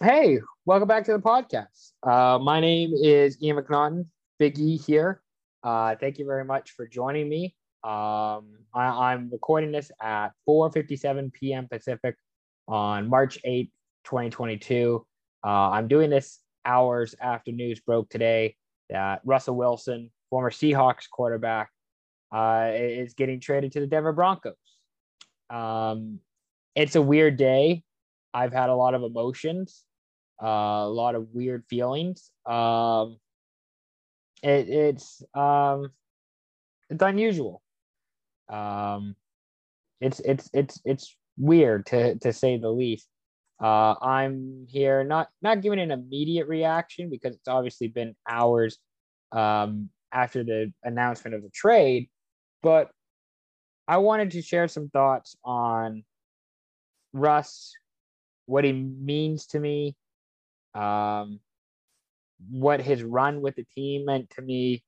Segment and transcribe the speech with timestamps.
[0.00, 1.90] Hey, welcome back to the podcast.
[2.04, 4.06] Uh, my name is Ian McNaughton,
[4.38, 5.22] Big E here.
[5.64, 7.56] Uh, thank you very much for joining me.
[7.82, 11.66] Um, I, am recording this at 4:57 p.m.
[11.68, 12.14] Pacific
[12.68, 13.72] on March 8th,
[14.04, 15.04] 2022.
[15.44, 18.54] Uh, I'm doing this hours after news broke today
[18.90, 21.70] that Russell Wilson, former Seahawks quarterback,
[22.30, 24.54] uh, is getting traded to the Denver Broncos.
[25.50, 26.20] Um,
[26.76, 27.82] it's a weird day.
[28.32, 29.84] I've had a lot of emotions
[30.42, 32.30] uh, a lot of weird feelings.
[32.46, 33.18] Um,
[34.42, 35.90] it, it's um,
[36.90, 37.62] it's unusual.
[38.48, 39.16] Um,
[40.00, 43.08] it's it's it's it's weird to to say the least.
[43.60, 48.78] Uh, I'm here not not giving an immediate reaction because it's obviously been hours
[49.32, 52.08] um, after the announcement of the trade,
[52.62, 52.90] but
[53.88, 56.04] I wanted to share some thoughts on
[57.12, 57.72] Russ,
[58.46, 59.96] what he means to me,
[60.74, 61.40] um,
[62.50, 64.82] what his run with the team meant to me,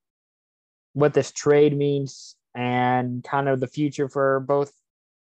[0.93, 4.73] what this trade means, and kind of the future for both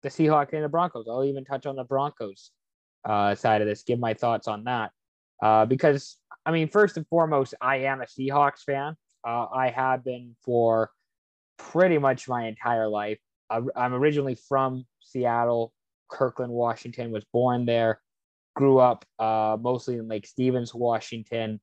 [0.02, 1.06] the Seahawks and the Broncos.
[1.08, 2.50] I'll even touch on the Broncos
[3.04, 4.90] uh, side of this, give my thoughts on that.
[5.42, 8.96] Uh, because, I mean, first and foremost, I am a Seahawks fan.
[9.26, 10.90] Uh, I have been for
[11.58, 13.18] pretty much my entire life.
[13.50, 15.72] I'm originally from Seattle,
[16.08, 18.00] Kirkland, Washington, was born there
[18.54, 21.60] grew up uh, mostly in Lake Stevens, Washington.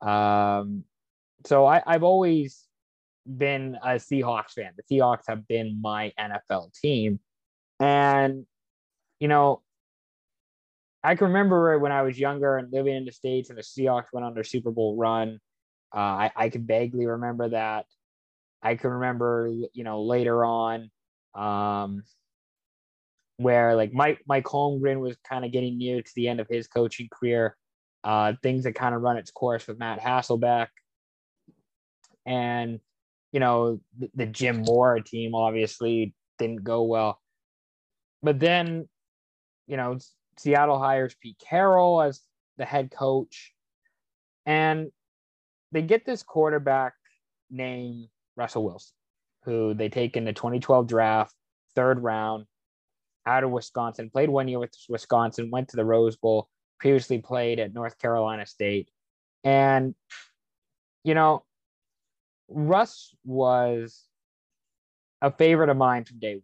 [0.00, 0.84] Um,
[1.46, 2.66] so I, I've always
[3.26, 4.72] been a Seahawks fan.
[4.76, 7.20] The Seahawks have been my NFL team.
[7.78, 8.46] And,
[9.18, 9.62] you know,
[11.02, 14.12] I can remember when I was younger and living in the States and the Seahawks
[14.12, 15.40] went on their Super Bowl run.
[15.94, 17.86] Uh, I, I can vaguely remember that.
[18.62, 20.90] I can remember, you know, later on,
[21.34, 22.02] um,
[23.40, 26.68] where like Mike Mike Holmgren was kind of getting near to the end of his
[26.68, 27.56] coaching career.
[28.04, 30.68] Uh, things that kind of run its course with Matt Hasselbeck,
[32.26, 32.80] and
[33.32, 37.18] you know the, the Jim Mora team obviously didn't go well.
[38.22, 38.88] But then,
[39.66, 39.98] you know,
[40.36, 42.20] Seattle hires Pete Carroll as
[42.58, 43.54] the head coach,
[44.44, 44.90] and
[45.72, 46.92] they get this quarterback
[47.50, 48.92] named Russell Wilson,
[49.44, 51.34] who they take in the 2012 draft,
[51.74, 52.44] third round
[53.26, 56.48] out of Wisconsin, played one year with Wisconsin, went to the Rose Bowl,
[56.78, 58.90] previously played at North Carolina State.
[59.44, 59.94] And,
[61.04, 61.44] you know,
[62.48, 64.04] Russ was
[65.22, 66.40] a favorite of mine from day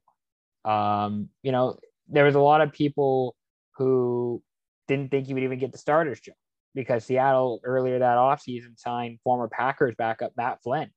[0.64, 0.74] one.
[0.74, 1.78] Um, you know,
[2.08, 3.34] there was a lot of people
[3.76, 4.42] who
[4.88, 6.36] didn't think he would even get the starter's job
[6.74, 10.90] because Seattle earlier that offseason signed former Packers backup Matt Flynn.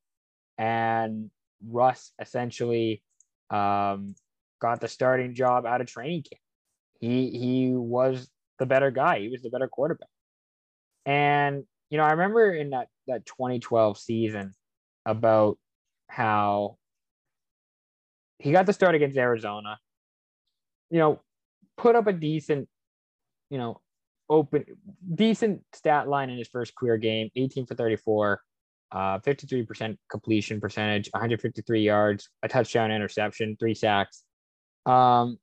[0.57, 1.31] And
[1.65, 3.01] Russ essentially
[3.49, 4.15] um,
[4.59, 6.41] got the starting job out of training camp.
[6.99, 9.19] He he was the better guy.
[9.19, 10.09] He was the better quarterback.
[11.05, 14.53] And you know, I remember in that that 2012 season
[15.05, 15.57] about
[16.07, 16.77] how
[18.37, 19.77] he got the start against Arizona.
[20.89, 21.21] You know,
[21.77, 22.67] put up a decent,
[23.49, 23.81] you know,
[24.29, 24.65] open
[25.15, 28.41] decent stat line in his first career game, 18 for 34,
[28.91, 34.23] uh 53% completion percentage, 153 yards, a touchdown interception, three sacks.
[34.85, 35.37] Um,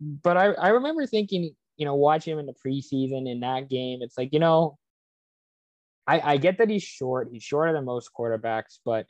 [0.00, 4.00] but I, I remember thinking, you know, watching him in the preseason in that game,
[4.02, 4.78] it's like, you know,
[6.06, 7.28] I, I get that he's short.
[7.30, 9.06] He's shorter than most quarterbacks, but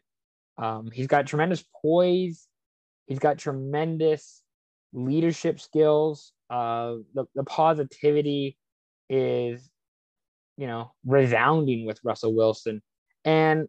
[0.57, 2.47] um, he's got tremendous poise.
[3.07, 4.43] He's got tremendous
[4.93, 6.33] leadership skills.
[6.51, 8.57] Uh, the, the positivity
[9.09, 9.71] is,
[10.57, 12.83] you know, resounding with Russell Wilson.
[13.25, 13.69] And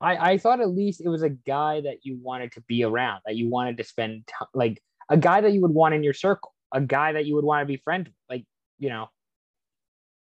[0.00, 3.20] I, I thought at least it was a guy that you wanted to be around,
[3.24, 6.14] that you wanted to spend t- like a guy that you would want in your
[6.14, 8.14] circle, a guy that you would want to be friends with.
[8.28, 8.44] Like,
[8.78, 9.08] you know,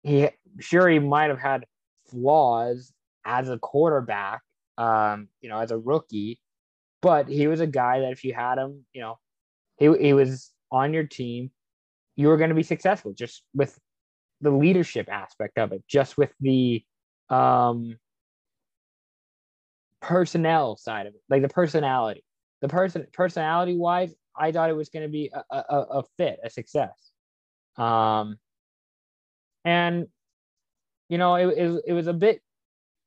[0.03, 0.29] he
[0.59, 1.65] sure he might have had
[2.09, 2.91] flaws
[3.25, 4.41] as a quarterback,
[4.77, 6.39] um, you know, as a rookie,
[7.01, 9.17] but he was a guy that if you had him, you know,
[9.77, 11.51] he, he was on your team,
[12.16, 13.78] you were going to be successful just with
[14.41, 16.84] the leadership aspect of it, just with the
[17.29, 17.97] um
[20.02, 22.23] personnel side of it, like the personality.
[22.61, 26.39] The person personality wise, I thought it was going to be a, a, a, fit,
[26.43, 27.11] a success.
[27.78, 28.37] Um,
[29.66, 30.07] and
[31.09, 32.41] you know, it, it, it was a bit,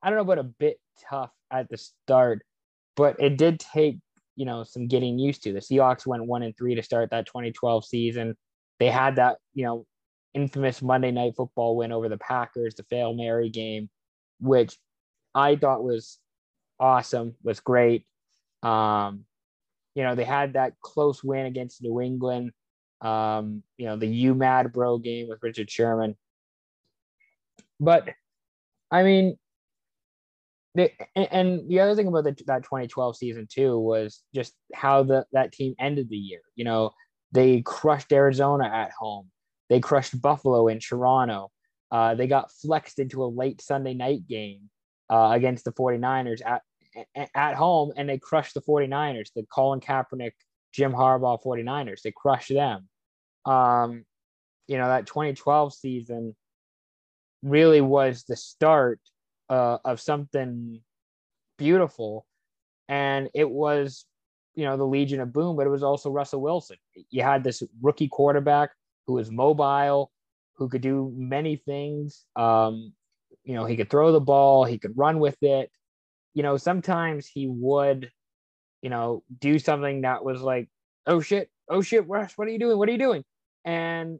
[0.03, 0.79] I don't know about a bit
[1.09, 2.43] tough at the start,
[2.97, 3.99] but it did take,
[4.37, 5.53] you know, some getting used to.
[5.53, 8.37] The Seahawks went one and three to start that 2012 season.
[8.79, 9.87] They had that, you know,
[10.33, 13.91] infamous Monday night football win over the Packers, the Fail Mary game,
[14.41, 14.79] which
[15.35, 16.19] I thought was
[16.79, 18.07] awesome, was great.
[18.63, 19.25] Um,
[19.95, 22.53] you know, they had that close win against New England.
[23.01, 26.17] Um, you know, the UMAD bro game with Richard Sherman.
[27.79, 28.09] But
[28.91, 29.37] I mean,
[30.75, 35.25] the, and the other thing about the, that 2012 season too was just how the
[35.33, 36.41] that team ended the year.
[36.55, 36.93] You know,
[37.33, 39.31] they crushed Arizona at home.
[39.69, 41.51] They crushed Buffalo in Toronto.
[41.91, 44.71] Uh, they got flexed into a late Sunday night game
[45.09, 46.63] uh, against the 49ers at
[47.35, 49.31] at home, and they crushed the 49ers.
[49.35, 50.33] The Colin Kaepernick,
[50.73, 52.03] Jim Harbaugh 49ers.
[52.03, 52.89] They crushed them.
[53.45, 54.05] Um,
[54.67, 56.37] you know that 2012 season
[57.43, 59.01] really was the start
[59.49, 60.81] uh, of something
[61.59, 62.27] beautiful.
[62.89, 64.07] And it was,
[64.55, 66.77] you know, the Legion of Boom, but it was also Russell Wilson.
[67.11, 68.71] You had this rookie quarterback
[69.07, 70.11] who was mobile,
[70.55, 72.25] who could do many things.
[72.37, 72.93] Um,
[73.45, 75.71] you know, he could throw the ball, he could run with it.
[76.35, 78.11] You know, sometimes he would,
[78.83, 80.69] you know, do something that was like,
[81.07, 82.79] oh shit, oh shit, what are you doing?
[82.79, 83.25] What are you doing?
[83.65, 84.19] And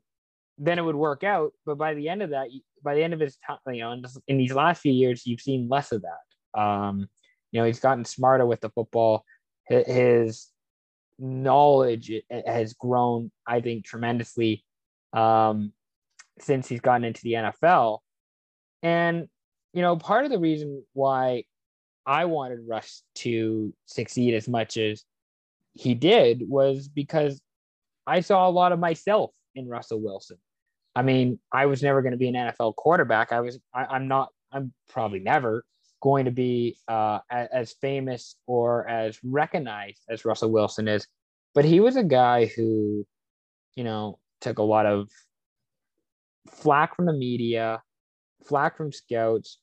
[0.59, 1.53] then it would work out.
[1.65, 2.49] But by the end of that,
[2.83, 5.41] by the end of his time, you know, in, in these last few years, you've
[5.41, 6.61] seen less of that.
[6.61, 7.09] Um,
[7.53, 9.25] you know, he's gotten smarter with the football.
[9.67, 10.49] His
[11.19, 14.65] knowledge has grown, I think, tremendously
[15.13, 15.73] um,
[16.41, 17.99] since he's gotten into the NFL.
[18.83, 19.29] And,
[19.73, 21.45] you know, part of the reason why
[22.07, 25.05] I wanted Russ to succeed as much as
[25.75, 27.41] he did was because
[28.07, 30.39] I saw a lot of myself in Russell Wilson.
[30.97, 33.33] I mean, I was never going to be an NFL quarterback.
[33.33, 35.65] I was, I, am not, I'm probably never
[36.03, 41.07] going to be uh, as, as famous or as recognized as Russell Wilson is.
[41.55, 43.07] But he was a guy who,
[43.77, 45.09] you know, took a lot of
[46.49, 47.83] flack from the media,
[48.45, 49.59] flack from scouts,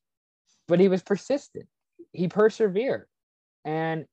[0.67, 1.67] but he was persistent.
[2.17, 3.05] He persevered.
[3.63, 4.05] And,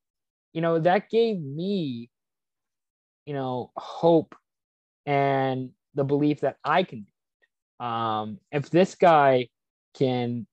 [0.52, 2.10] you know, that gave me,
[3.24, 4.34] you know, hope
[5.06, 7.06] and the belief that I can.
[7.80, 9.48] Um, if this guy
[9.94, 10.46] can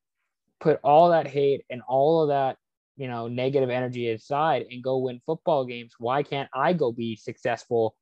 [0.61, 2.55] put all that hate and all of that,
[2.95, 7.17] you know, negative energy aside and go win football games, why can't I go be
[7.17, 7.95] successful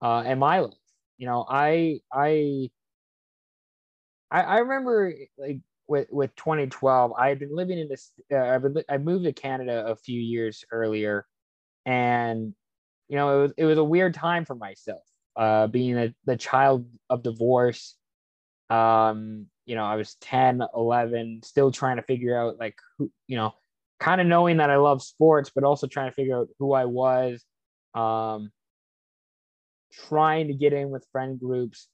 [0.00, 0.72] uh, in my life?
[1.18, 2.70] You know, I I
[4.30, 5.58] I, I remember like
[5.88, 8.10] with with 2012, I had been living in this.
[8.32, 11.26] Uh, I've been, I moved to Canada a few years earlier,
[11.84, 12.54] and
[13.08, 15.02] you know, it was it was a weird time for myself
[15.36, 17.96] uh, being a, the child of divorce.
[18.70, 23.36] Um, you know, I was 10, 11, still trying to figure out like who, you
[23.36, 23.52] know,
[23.98, 26.84] kind of knowing that I love sports, but also trying to figure out who I
[26.84, 27.44] was.
[27.94, 28.50] Um,
[30.08, 31.88] trying to get in with friend groups.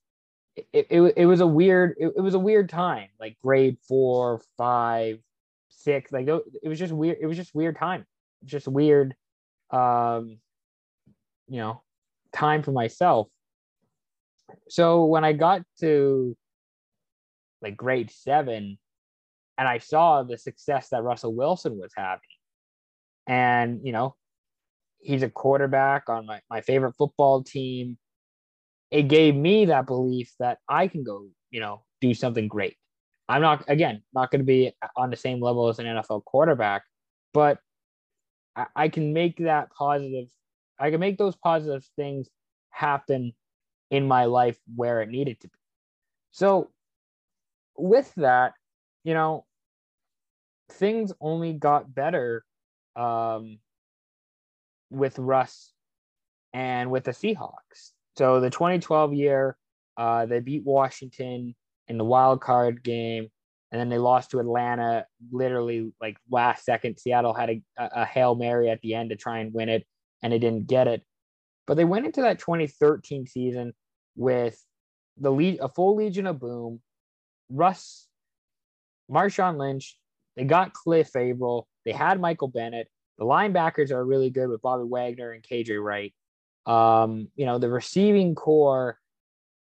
[0.57, 4.41] It, it, it was a weird it, it was a weird time like grade four
[4.59, 5.19] five
[5.69, 8.05] six like it was just weird it was just weird time
[8.45, 9.15] just weird
[9.71, 10.39] um
[11.49, 11.83] you know
[12.33, 13.29] time for myself.
[14.69, 16.37] So when I got to
[17.63, 18.79] like grade seven,
[19.59, 22.21] and I saw the success that Russell Wilson was having,
[23.27, 24.17] and you know,
[25.01, 27.99] he's a quarterback on my, my favorite football team.
[28.91, 32.77] It gave me that belief that I can go, you know, do something great.
[33.29, 36.83] I'm not again not going to be on the same level as an NFL quarterback,
[37.33, 37.59] but
[38.57, 40.27] I, I can make that positive
[40.81, 42.29] I can make those positive things
[42.71, 43.35] happen
[43.91, 45.59] in my life where it needed to be.
[46.31, 46.71] So,
[47.77, 48.55] with that,
[49.05, 49.45] you know,
[50.71, 52.45] things only got better
[52.97, 53.59] um,
[54.91, 55.73] with Russ
[56.55, 57.93] and with the Seahawks.
[58.21, 59.57] So, the 2012 year,
[59.97, 61.55] uh, they beat Washington
[61.89, 63.29] in the wild card game,
[63.73, 66.99] and then they lost to Atlanta literally like last second.
[66.99, 69.87] Seattle had a, a Hail Mary at the end to try and win it
[70.23, 71.03] and they didn't get it.
[71.67, 73.73] But they went into that 2013 season
[74.17, 74.63] with
[75.17, 76.83] the lead, a full Legion of Boom,
[77.49, 78.07] Russ,
[79.11, 79.97] Marshawn Lynch.
[80.37, 81.67] They got Cliff Avril.
[81.87, 82.89] They had Michael Bennett.
[83.17, 86.13] The linebackers are really good with Bobby Wagner and KJ Wright.
[86.67, 88.99] Um, you know, the receiving corps,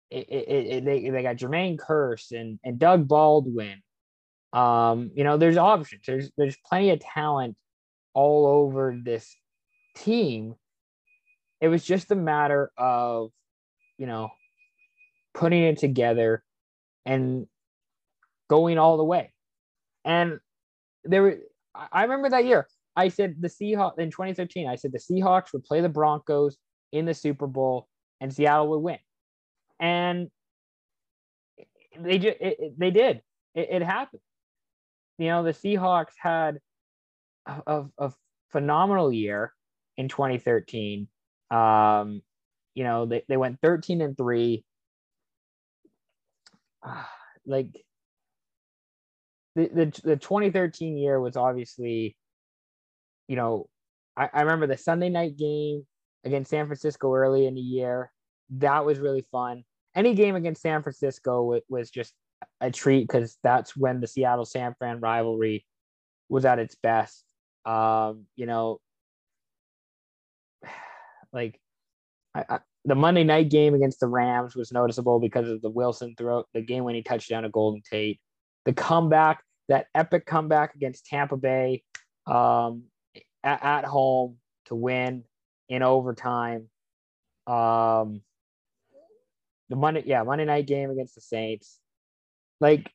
[0.09, 3.81] it, it, it, they, they got Jermaine Kearse and, and Doug Baldwin.
[4.53, 6.03] Um, you know, there's options.
[6.05, 7.55] There's there's plenty of talent
[8.13, 9.33] all over this
[9.95, 10.55] team.
[11.61, 13.31] It was just a matter of,
[13.97, 14.29] you know,
[15.33, 16.43] putting it together
[17.05, 17.47] and
[18.49, 19.31] going all the way.
[20.03, 20.39] And
[21.03, 21.37] there were,
[21.73, 22.67] I remember that year.
[22.95, 24.67] I said the Seahawks in 2013.
[24.67, 26.57] I said the Seahawks would play the Broncos
[26.91, 27.87] in the Super Bowl
[28.19, 28.99] and Seattle would win.
[29.79, 30.29] And
[31.99, 32.37] they just
[32.77, 33.21] they did.
[33.53, 34.21] It, it, happened.
[35.17, 36.59] You know, the Seahawks had
[37.45, 38.11] a, a, a
[38.51, 39.53] phenomenal year
[39.97, 41.07] in 2013.
[41.49, 42.21] Um,
[42.75, 44.63] you know, they, they went 13 and three.
[46.83, 47.03] Uh,
[47.45, 47.67] like
[49.55, 52.15] the, the, the 2013 year was obviously,
[53.27, 53.67] you know,
[54.15, 55.85] I, I remember the Sunday night game
[56.23, 58.11] against San Francisco early in the year.
[58.51, 59.63] That was really fun.
[59.95, 62.13] Any game against San Francisco was, was just
[62.59, 65.65] a treat because that's when the Seattle San Fran rivalry
[66.29, 67.23] was at its best.
[67.65, 68.79] Um, you know,
[71.33, 71.59] like
[72.33, 76.15] I, I, the Monday night game against the Rams was noticeable because of the Wilson
[76.17, 78.19] throw, the game winning touchdown to Golden Tate,
[78.65, 81.83] the comeback, that epic comeback against Tampa Bay
[82.25, 82.83] um,
[83.43, 85.23] at, at home to win
[85.69, 86.69] in overtime.
[87.47, 88.21] Um,
[89.69, 91.79] the Monday, yeah, Monday night game against the Saints.
[92.59, 92.91] Like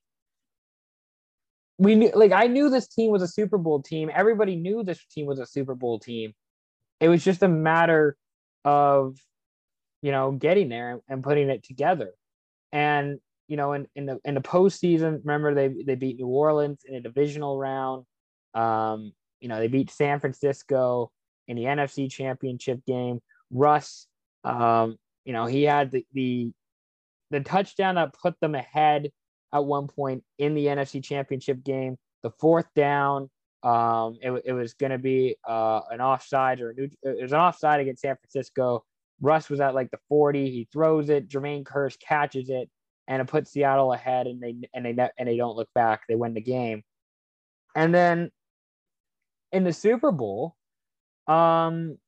[1.79, 4.11] we knew, like I knew this team was a Super Bowl team.
[4.15, 6.33] Everybody knew this team was a Super Bowl team.
[7.01, 8.17] It was just a matter
[8.65, 9.19] of,
[10.03, 12.13] you know, getting there and putting it together.
[12.73, 13.19] And
[13.49, 16.95] you know, in, in the in the postseason, remember they they beat New Orleans in
[16.95, 18.05] a divisional round.
[18.55, 21.11] Um, you know, they beat San Francisco
[21.49, 23.21] in the NFC Championship game.
[23.51, 24.07] Russ,
[24.45, 26.53] um, you know, he had the, the
[27.31, 29.11] the touchdown that put them ahead
[29.53, 31.97] at one point in the NFC Championship game.
[32.23, 33.31] The fourth down,
[33.63, 37.33] um, it, it was going to be uh, an offside or a new, it was
[37.33, 38.85] an offside against San Francisco.
[39.21, 40.51] Russ was at like the 40.
[40.51, 41.29] He throws it.
[41.29, 42.69] Jermaine Kearse catches it,
[43.09, 44.27] and it puts Seattle ahead.
[44.27, 46.03] And they and they and they don't look back.
[46.09, 46.83] They win the game.
[47.75, 48.31] And then
[49.53, 50.55] in the Super Bowl,
[51.27, 51.99] um,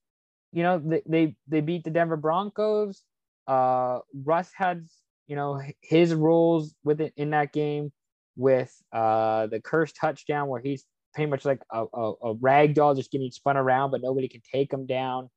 [0.53, 3.03] you know they they, they beat the Denver Broncos.
[3.47, 4.85] Uh, Russ had
[5.29, 7.93] you know his roles with it in that game
[8.37, 12.95] with uh the Kearse touchdown where he's pretty much like a, a, a rag doll
[12.95, 15.29] just getting spun around but nobody can take him down.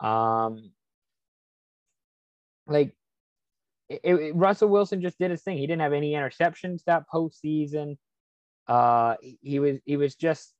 [0.00, 0.70] Um
[2.66, 2.94] like
[3.90, 5.58] it, it, Russell Wilson just did his thing.
[5.58, 7.98] He didn't have any interceptions that postseason.
[8.66, 10.54] Uh he was he was just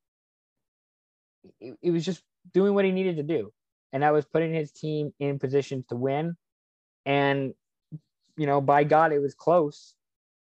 [1.58, 3.52] he, he was just doing what he needed to do
[3.92, 6.36] and that was putting his team in positions to win
[7.06, 7.54] and
[8.36, 9.94] you know, by God, it was close.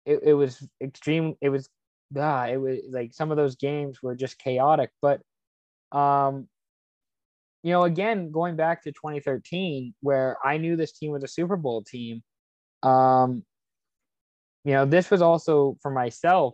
[0.06, 1.36] It, it was extreme.
[1.41, 1.70] It was,
[2.17, 4.91] ah, it was like some of those games were just chaotic.
[5.01, 5.22] But,
[5.91, 6.48] um,
[7.63, 11.56] you know, again, going back to 2013, where I knew this team was a Super
[11.56, 12.24] Bowl team,
[12.84, 13.44] um,
[14.63, 16.53] you know, this was also for myself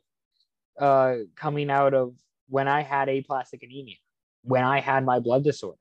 [0.79, 2.13] uh, coming out of
[2.49, 3.95] when I had aplastic anemia,
[4.43, 5.77] when I had my blood disorder.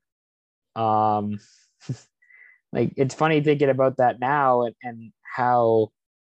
[0.75, 1.38] Um,
[2.73, 5.90] like it's funny thinking about that now and, and how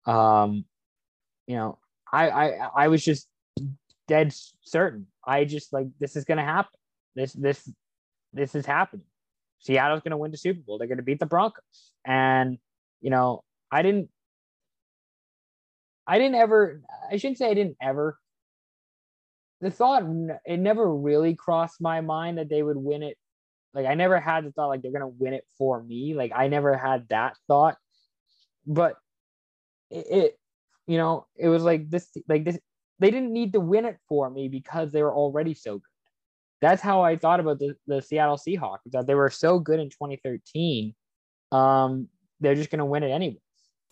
[0.07, 0.65] um
[1.47, 1.79] you know
[2.13, 3.29] I, I i was just
[4.09, 5.07] dead certain.
[5.25, 6.73] I just like this is gonna happen.
[7.15, 7.71] This this
[8.33, 9.07] this is happening.
[9.59, 10.79] Seattle's gonna win the super bowl.
[10.79, 11.93] They're gonna beat the broncos.
[12.05, 12.59] And
[13.03, 14.09] you know i didn't
[16.07, 18.17] i didn't ever i shouldn't say i didn't ever
[19.63, 20.03] the thought
[20.45, 23.17] it never really crossed my mind that they would win it.
[23.73, 26.15] Like i never had the thought like they're gonna win it for me.
[26.15, 27.77] Like i never had that thought.
[28.67, 28.97] But
[29.89, 30.39] it, it
[30.87, 32.59] you know it was like this like this
[32.99, 35.83] they didn't need to win it for me because they were already so good.
[36.61, 39.91] That's how i thought about the, the seattle seahawks that they were so good in
[39.91, 40.95] 2013
[41.53, 42.09] um
[42.41, 43.39] they're just going to win it anyways.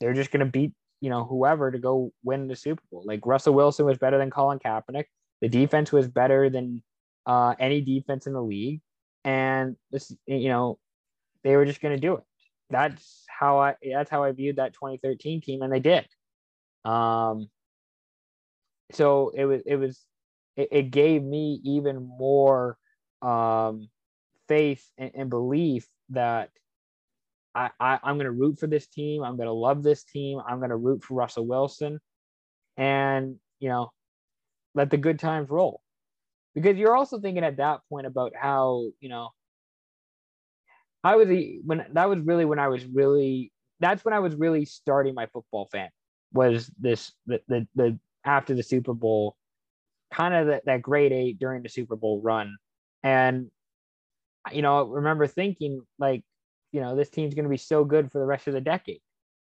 [0.01, 3.05] They're just going to beat you know whoever to go win the super bowl.
[3.07, 5.05] Like russell wilson was better than colin kaepernick
[5.41, 6.83] the defense was better than
[7.27, 8.81] uh, any defense in the league
[9.25, 10.79] and this you know
[11.45, 12.25] they were just going to do it
[12.71, 16.07] that's how I that's how I viewed that 2013 team, and they did.
[16.85, 17.49] Um,
[18.93, 20.01] so it was it was
[20.57, 22.79] it, it gave me even more
[23.23, 23.89] um,
[24.49, 26.51] faith and, and belief that
[27.55, 29.25] I, I I'm going to root for this team.
[29.25, 30.41] I'm going to love this team.
[30.47, 31.99] I'm going to root for Russell Wilson,
[32.77, 33.91] and you know,
[34.75, 35.81] let the good times roll.
[36.55, 39.31] Because you're also thinking at that point about how you know
[41.03, 44.35] I was a, when that was really when I was really that's when I was
[44.35, 45.89] really starting my football fan
[46.33, 49.37] was this the the, the after the Super Bowl,
[50.13, 52.57] kind of that, that grade eight during the Super Bowl run.
[53.03, 53.51] And
[54.53, 56.23] you know, I remember thinking like,
[56.73, 59.01] you know, this team's gonna be so good for the rest of the decade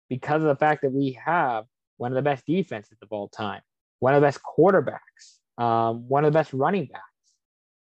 [0.10, 1.66] because of the fact that we have
[1.98, 3.62] one of the best defenses of all time,
[4.02, 7.06] one of the best quarterbacks, um, one of the best running backs.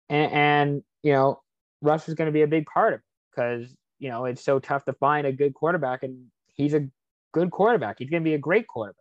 [0.10, 1.42] And, and you know,
[1.82, 4.60] Russ is going to be a big part of it because you know it's so
[4.60, 6.88] tough to find a good quarterback, and he's a
[7.32, 7.96] good quarterback.
[7.98, 8.98] He's going to be a great quarterback.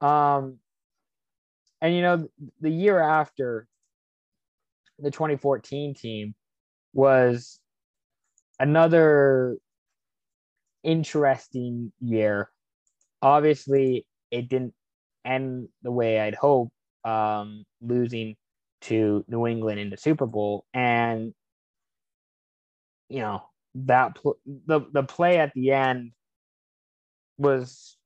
[0.00, 0.58] Um,
[1.80, 2.28] and you know
[2.60, 3.68] the year after
[4.98, 6.34] the 2014 team
[6.92, 7.60] was
[8.58, 9.56] another
[10.82, 12.50] interesting year.
[13.22, 14.74] Obviously, it didn't
[15.24, 16.70] end the way I'd hope,
[17.04, 18.36] um, losing
[18.82, 21.34] to New England in the Super Bowl, and
[23.08, 23.42] you know
[23.74, 26.12] that pl- the the play at the end
[27.38, 27.96] was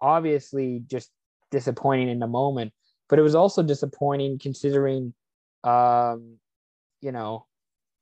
[0.00, 1.10] obviously just
[1.50, 2.72] disappointing in the moment,
[3.08, 5.14] but it was also disappointing considering,
[5.62, 6.38] um,
[7.00, 7.46] you know,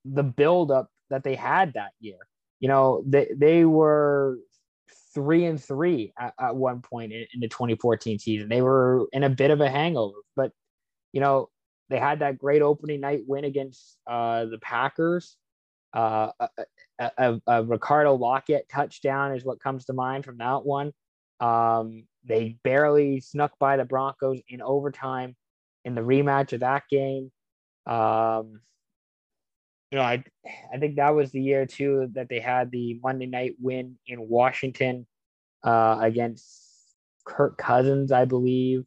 [0.05, 2.19] the buildup that they had that year.
[2.61, 4.39] You know, they they were
[5.15, 8.49] three and three at, at one point in, in the 2014 season.
[8.49, 10.53] They were in a bit of a hangover, but
[11.13, 11.49] you know,
[11.89, 15.37] they had that great opening night win against uh, the Packers.
[15.93, 16.31] Uh,
[16.99, 20.93] a, a, a, Ricardo Lockette touchdown is what comes to mind from that one.
[21.39, 25.37] Um, they barely snuck by the Broncos in overtime
[25.85, 27.31] in the rematch of that game.
[27.85, 28.61] Um,
[29.93, 30.25] you know, I
[30.73, 34.27] I think that was the year too that they had the Monday night win in
[34.27, 35.07] Washington
[35.63, 36.63] uh, against
[37.27, 38.85] Kirk Cousins, I believe.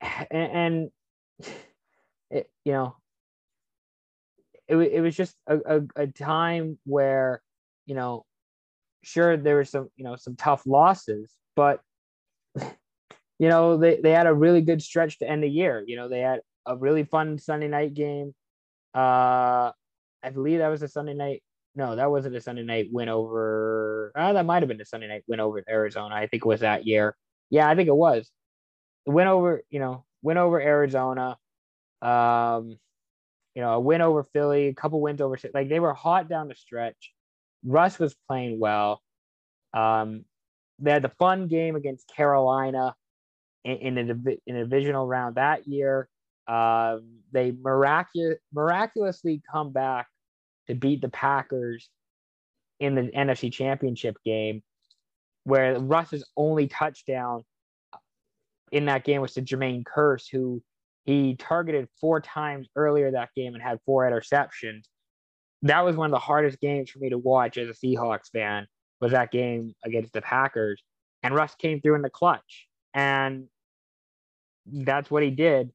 [0.00, 0.90] And,
[1.40, 1.48] and
[2.30, 2.96] it, you know,
[4.66, 7.42] it, it was just a, a, a time where,
[7.84, 8.24] you know,
[9.02, 11.82] sure there were some, you know, some tough losses, but
[12.56, 15.84] you know, they, they had a really good stretch to end the year.
[15.86, 18.34] You know, they had a really fun Sunday night game
[18.94, 19.72] uh,
[20.22, 21.42] I believe that was a Sunday night.
[21.74, 24.12] No, that wasn't a Sunday night win over.
[24.14, 26.14] Uh, that might have been a Sunday night win over Arizona.
[26.14, 27.16] I think it was that year.
[27.48, 28.30] Yeah, I think it was.
[29.06, 31.38] Win over, you know, win over Arizona.
[32.02, 32.78] Um,
[33.54, 36.48] you know, a win over Philly, a couple wins over like they were hot down
[36.48, 37.12] the stretch.
[37.64, 39.02] Russ was playing well.
[39.74, 40.24] Um,
[40.78, 42.94] they had the fun game against Carolina
[43.64, 46.08] in, in the in a divisional round that year.
[46.50, 50.08] Um, they miraculous, miraculously come back
[50.66, 51.88] to beat the Packers
[52.80, 54.62] in the NFC Championship game,
[55.44, 57.44] where Russ's only touchdown
[58.72, 60.60] in that game was to Jermaine Kearse, who
[61.04, 64.86] he targeted four times earlier that game and had four interceptions.
[65.62, 68.66] That was one of the hardest games for me to watch as a Seahawks fan.
[69.00, 70.82] Was that game against the Packers,
[71.22, 73.46] and Russ came through in the clutch, and
[74.66, 75.70] that's what he did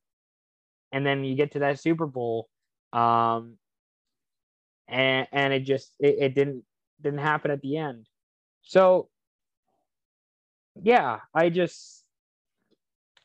[0.91, 2.47] and then you get to that Super Bowl,
[2.93, 3.57] um,
[4.87, 6.63] and and it just it, it didn't
[7.01, 8.07] didn't happen at the end.
[8.61, 9.09] So
[10.81, 12.03] yeah, I just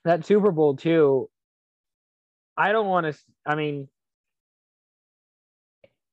[0.05, 1.29] that Super Bowl too.
[2.57, 3.19] I don't want to.
[3.47, 3.89] I mean,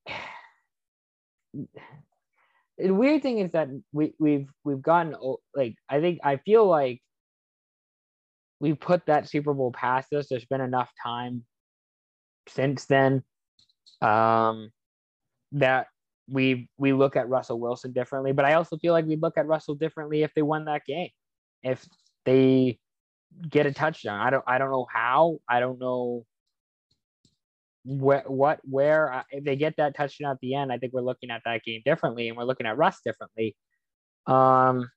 [2.78, 5.14] the weird thing is that we we've we've gotten
[5.54, 7.02] like I think I feel like
[8.60, 10.28] we put that Super Bowl past us.
[10.28, 11.44] There's been enough time
[12.48, 13.22] since then
[14.00, 14.70] um,
[15.52, 15.86] that
[16.28, 18.32] we we look at Russell Wilson differently.
[18.32, 21.10] But I also feel like we look at Russell differently if they won that game.
[21.62, 21.86] If
[22.24, 22.78] they
[23.48, 25.38] get a touchdown, I don't I don't know how.
[25.48, 26.24] I don't know
[27.84, 30.72] what what where if they get that touchdown at the end.
[30.72, 33.56] I think we're looking at that game differently, and we're looking at Russ differently.
[34.26, 34.90] Um,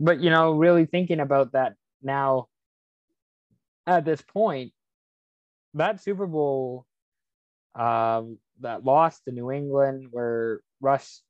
[0.00, 2.48] but you know, really thinking about that now
[3.86, 4.72] at this point,
[5.74, 6.86] that Super Bowl
[7.74, 11.22] um, that loss to New England, where Russ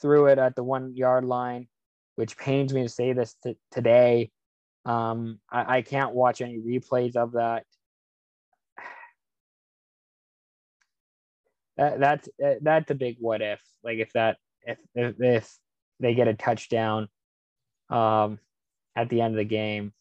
[0.00, 1.68] threw it at the one yard line,
[2.16, 4.30] which pains me to say this t- today.
[4.84, 7.64] Um, I-, I can't watch any replays of that.
[11.76, 12.28] That, that's
[12.62, 13.60] that's a big what if.
[13.82, 15.58] Like if that if if, if
[15.98, 17.08] they get a touchdown,
[17.90, 18.38] um,
[18.96, 19.92] at the end of the game.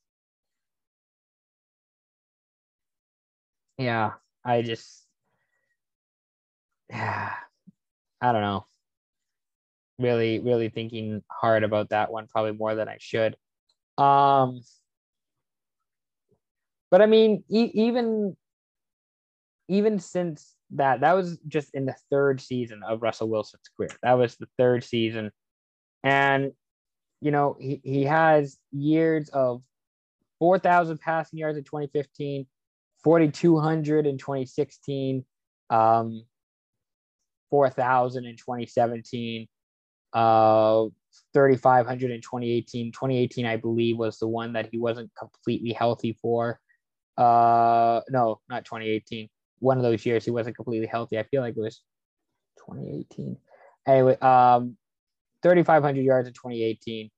[3.77, 4.13] Yeah,
[4.45, 5.05] I just
[6.89, 7.33] yeah,
[8.21, 8.65] I don't know.
[9.99, 13.35] Really, really thinking hard about that one, probably more than I should.
[13.97, 14.61] Um,
[16.89, 18.35] but I mean, e- even
[19.67, 23.89] even since that, that was just in the third season of Russell Wilson's career.
[24.01, 25.31] That was the third season,
[26.03, 26.51] and
[27.23, 29.63] you know, he, he has years of
[30.39, 32.45] 4,000 passing yards in 2015,
[33.01, 35.23] 4,200 in 2016,
[35.69, 36.25] um,
[37.49, 39.47] 4,000 in 2017,
[40.11, 40.83] uh,
[41.33, 42.91] 3,500 in 2018.
[42.91, 46.59] 2018, I believe, was the one that he wasn't completely healthy for.
[47.17, 49.29] Uh, no, not 2018.
[49.59, 51.17] One of those years he wasn't completely healthy.
[51.17, 51.81] I feel like it was
[52.67, 53.37] 2018.
[53.87, 54.75] Anyway, um,
[55.43, 57.09] 3,500 yards in 2018,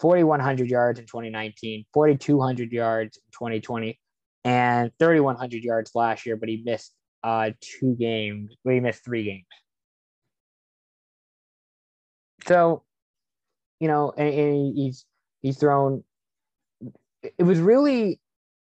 [0.00, 3.98] 4,100 yards in 2019, 4,200 yards in 2020,
[4.44, 8.54] and 3,100 yards last year, but he missed uh, two games.
[8.64, 9.44] Well, he missed three games.
[12.46, 12.84] So,
[13.80, 15.06] you know, and, and he's
[15.40, 16.04] he's thrown
[17.38, 18.20] it was really,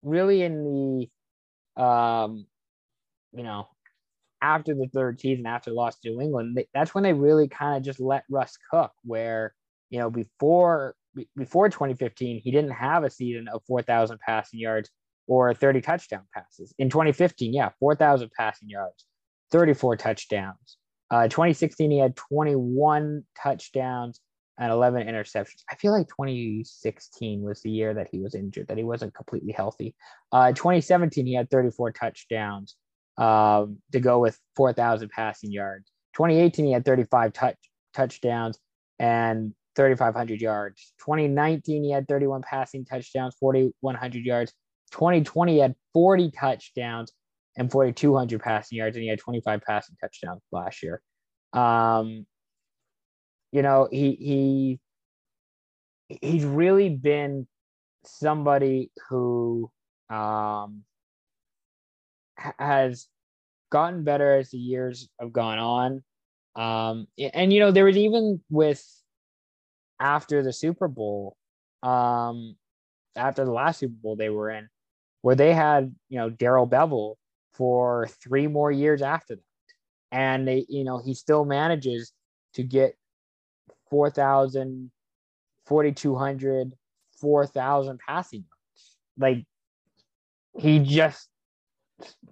[0.01, 1.09] really in
[1.75, 2.45] the, um,
[3.31, 3.67] you know,
[4.43, 7.83] after the third season, after loss to New England, that's when they really kind of
[7.83, 8.91] just let Russ cook.
[9.03, 9.55] Where
[9.89, 10.95] you know before
[11.35, 14.89] before 2015, he didn't have a season of 4,000 passing yards
[15.27, 16.73] or 30 touchdown passes.
[16.77, 19.05] In 2015, yeah, 4,000 passing yards,
[19.51, 20.77] 34 touchdowns.
[21.09, 24.19] Uh, 2016, he had 21 touchdowns
[24.57, 25.63] and 11 interceptions.
[25.69, 29.51] I feel like 2016 was the year that he was injured, that he wasn't completely
[29.51, 29.95] healthy.
[30.31, 32.75] Uh, 2017, he had 34 touchdowns
[33.17, 35.89] um, to go with 4,000 passing yards.
[36.15, 37.57] 2018, he had 35 touch,
[37.93, 38.59] touchdowns
[38.99, 40.93] and 3,500 yards.
[40.99, 44.53] 2019, he had 31 passing touchdowns, 4,100 yards.
[44.91, 47.11] 2020, he had 40 touchdowns
[47.57, 51.01] and 4,200 passing yards, and he had 25 passing touchdowns last year.
[51.53, 52.25] Um,
[53.51, 54.79] you know, he
[56.09, 57.47] he he's really been
[58.03, 59.71] somebody who
[60.09, 60.83] um,
[62.37, 63.07] has
[63.71, 66.03] gotten better as the years have gone on.
[66.55, 68.83] Um, and you know, there was even with
[69.99, 71.35] after the Super Bowl,
[71.81, 72.55] um,
[73.15, 74.69] after the last Super Bowl they were in,
[75.21, 77.15] where they had you know Darrell Bevell
[77.53, 79.41] for three more years after that,
[80.11, 82.13] and they you know he still manages
[82.53, 82.95] to get
[83.89, 84.91] 4,000,
[85.65, 86.73] 4,200,
[87.19, 88.97] 4,000 passing yards.
[89.17, 89.45] Like
[90.59, 91.29] he just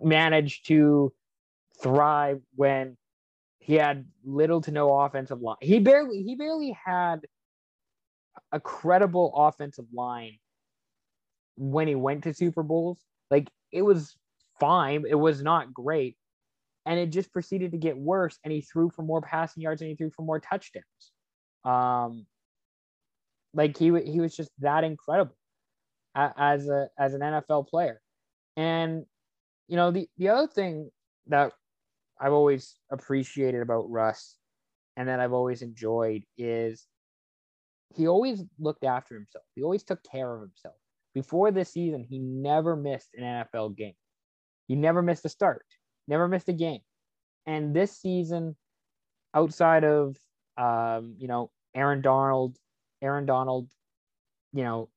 [0.01, 1.13] managed to
[1.81, 2.97] thrive when
[3.59, 5.57] he had little to no offensive line.
[5.61, 7.21] He barely he barely had
[8.51, 10.37] a credible offensive line
[11.57, 12.99] when he went to Super Bowls.
[13.29, 14.15] Like it was
[14.59, 16.17] fine, it was not great,
[16.85, 18.37] and it just proceeded to get worse.
[18.43, 20.83] And he threw for more passing yards and he threw for more touchdowns.
[21.63, 22.25] Um,
[23.53, 25.35] like he he was just that incredible
[26.15, 28.01] as a as an NFL player,
[28.57, 29.05] and
[29.71, 30.91] you know the the other thing
[31.27, 31.53] that
[32.19, 34.35] I've always appreciated about Russ
[34.97, 36.85] and that I've always enjoyed is
[37.95, 39.45] he always looked after himself.
[39.55, 40.75] He always took care of himself.
[41.13, 43.95] Before this season, he never missed an NFL game.
[44.67, 45.65] He never missed a start,
[46.05, 46.81] never missed a game.
[47.45, 48.57] And this season,
[49.33, 50.17] outside of
[50.57, 52.57] um, you know, Aaron Donald,
[53.01, 53.69] Aaron Donald,
[54.51, 54.89] you know,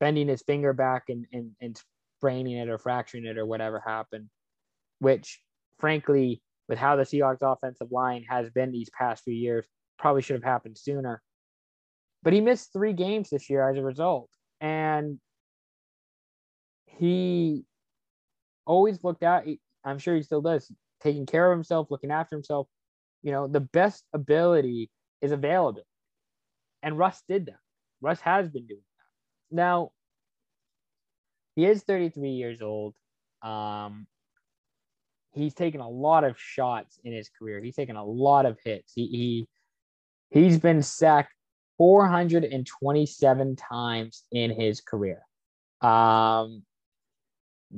[0.00, 1.80] bending his finger back and, and, and
[2.22, 4.28] spraining it or fracturing it or whatever happened,
[5.00, 5.40] which
[5.80, 9.66] frankly, with how the Seahawks offensive line has been these past few years,
[9.98, 11.20] probably should have happened sooner.
[12.22, 14.30] But he missed three games this year as a result.
[14.60, 15.18] And
[16.86, 17.64] he
[18.64, 19.44] always looked out,
[19.84, 20.70] I'm sure he still does,
[21.02, 22.68] taking care of himself, looking after himself.
[23.22, 24.88] You know, the best ability
[25.20, 25.82] is available.
[26.84, 27.58] And Russ did that.
[28.00, 29.56] Russ has been doing that.
[29.56, 29.90] Now,
[31.54, 32.94] he is 33 years old.
[33.42, 34.06] Um,
[35.32, 37.60] he's taken a lot of shots in his career.
[37.60, 38.92] He's taken a lot of hits.
[38.94, 39.48] He, he
[40.30, 41.32] he's been sacked
[41.78, 45.22] 427 times in his career.
[45.80, 46.62] Um,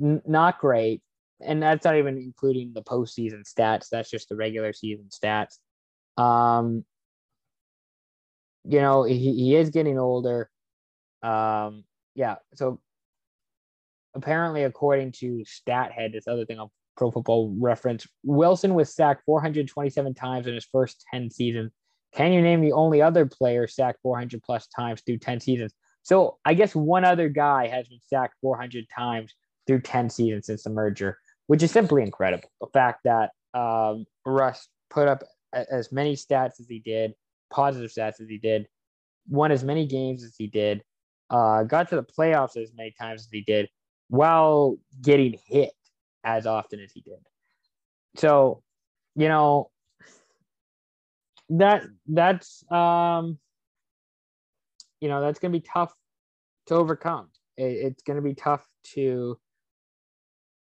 [0.01, 1.01] n- not great,
[1.41, 3.89] and that's not even including the postseason stats.
[3.89, 5.57] That's just the regular season stats.
[6.17, 6.85] Um,
[8.63, 10.49] you know, he, he is getting older.
[11.21, 11.83] Um,
[12.15, 12.79] yeah, so
[14.15, 20.13] apparently, according to StatHead, this other thing on Pro Football Reference, Wilson was sacked 427
[20.15, 21.71] times in his first 10 seasons.
[22.13, 25.73] Can you name the only other player sacked 400 plus times through 10 seasons?
[26.03, 29.33] So I guess one other guy has been sacked 400 times
[29.67, 32.49] through 10 seasons since the merger, which is simply incredible.
[32.61, 37.13] The fact that um, Russ put up as many stats as he did,
[37.51, 38.67] positive stats as he did,
[39.27, 40.83] won as many games as he did,
[41.29, 43.67] uh, got to the playoffs as many times as he did,
[44.09, 45.71] while getting hit
[46.23, 47.19] as often as he did.
[48.17, 48.63] So,
[49.15, 49.69] you know,
[51.49, 53.37] that that's um
[54.99, 55.93] you know that's gonna be tough
[56.67, 57.29] to overcome.
[57.57, 59.37] It, it's gonna be tough to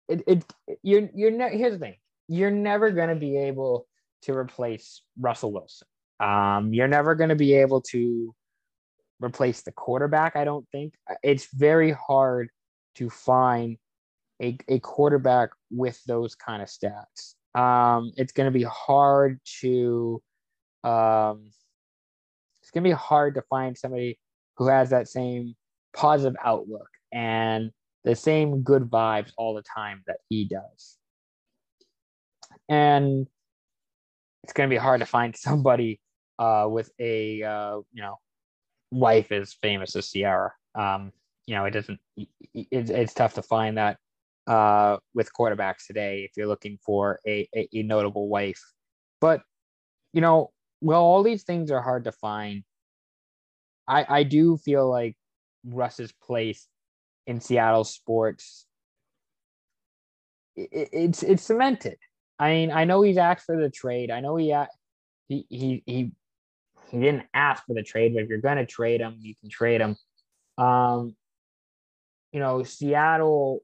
[0.08, 0.44] it, it
[0.82, 1.96] you're you're ne- here's the thing.
[2.28, 3.86] You're never gonna be able
[4.22, 5.88] to replace russell wilson.
[6.20, 8.34] Um you're never gonna be able to
[9.20, 10.94] replace the quarterback i don't think.
[11.22, 12.50] It's very hard
[12.96, 13.76] to find
[14.42, 17.34] a, a quarterback with those kind of stats.
[17.58, 20.22] Um, it's going to be hard to
[20.82, 21.50] um,
[22.62, 24.18] it's going to be hard to find somebody
[24.56, 25.54] who has that same
[25.94, 27.70] positive outlook and
[28.04, 30.98] the same good vibes all the time that he does.
[32.68, 33.26] And
[34.42, 36.00] it's going to be hard to find somebody
[36.38, 38.18] uh, with a uh, you know
[38.90, 40.52] wife as famous as Ciara.
[40.74, 41.12] Um,
[41.46, 42.00] you know, it doesn't.
[42.54, 43.98] It's it's tough to find that
[44.46, 48.62] uh, with quarterbacks today if you're looking for a, a, a notable wife.
[49.20, 49.42] But
[50.12, 52.64] you know, well, all these things are hard to find.
[53.88, 55.16] I I do feel like
[55.64, 56.66] Russ's place
[57.26, 58.66] in Seattle sports
[60.56, 61.98] it, it's it's cemented.
[62.38, 64.10] I mean, I know he's asked for the trade.
[64.10, 64.54] I know he
[65.28, 66.12] he he he
[66.90, 69.50] he didn't ask for the trade, but if you're going to trade him, you can
[69.50, 69.96] trade him.
[70.58, 71.16] Um,
[72.34, 73.62] you know, Seattle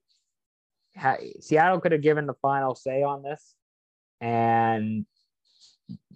[1.41, 3.55] Seattle could have given the final say on this,
[4.21, 5.05] and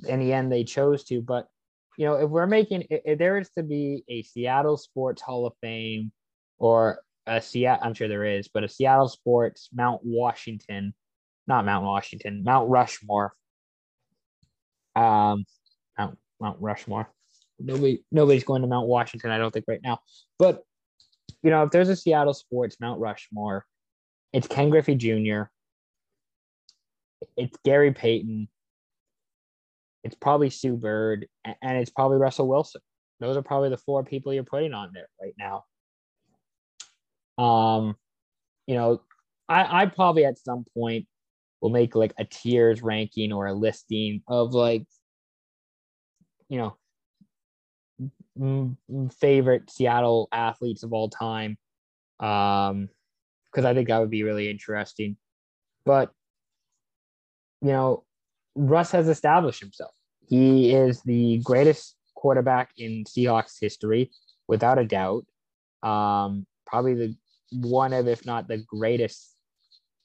[0.09, 1.21] in the end, they chose to.
[1.21, 1.49] But
[1.99, 5.55] you know, if we're making, if there is to be a Seattle Sports Hall of
[5.61, 6.12] Fame
[6.59, 10.95] or a Seattle, I'm sure there is, but a Seattle Sports Mount Washington,
[11.49, 13.33] not Mount Washington, Mount Rushmore.
[14.95, 15.45] Um,
[15.99, 17.11] Mount Mount Rushmore.
[17.59, 19.99] Nobody, nobody's going to Mount Washington, I don't think, right now.
[20.38, 20.62] But
[21.44, 23.66] you know, if there's a Seattle Sports Mount Rushmore,
[24.33, 25.42] it's Ken Griffey Jr.
[27.37, 28.48] It's Gary Payton.
[30.02, 32.80] It's probably Sue Bird, and it's probably Russell Wilson.
[33.20, 35.64] Those are probably the four people you're putting on there right now.
[37.42, 37.96] Um,
[38.66, 39.02] you know,
[39.48, 41.07] I, I probably at some point
[41.61, 44.87] will make like a tiers ranking or a listing of like,
[46.48, 46.76] you know,
[49.20, 51.57] favorite Seattle athletes of all time.
[52.20, 52.88] Um,
[53.51, 55.16] because I think that would be really interesting.
[55.85, 56.11] But
[57.61, 58.05] you know,
[58.55, 59.94] Russ has established himself.
[60.27, 64.11] He is the greatest quarterback in Seahawks history,
[64.49, 65.25] without a doubt.
[65.83, 67.16] Um, probably the
[67.53, 69.35] one of, if not the greatest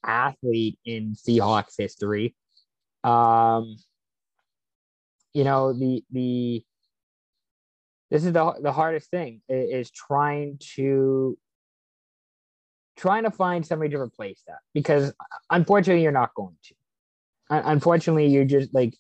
[0.06, 2.36] athlete in Seahawks history.
[3.04, 3.78] Um,
[5.34, 6.63] you know, the the
[8.10, 11.38] this is the the hardest thing is trying to
[12.98, 15.13] trying to find somebody to replace that because
[15.50, 16.76] unfortunately you're not going to.
[17.50, 18.93] Unfortunately, you're just like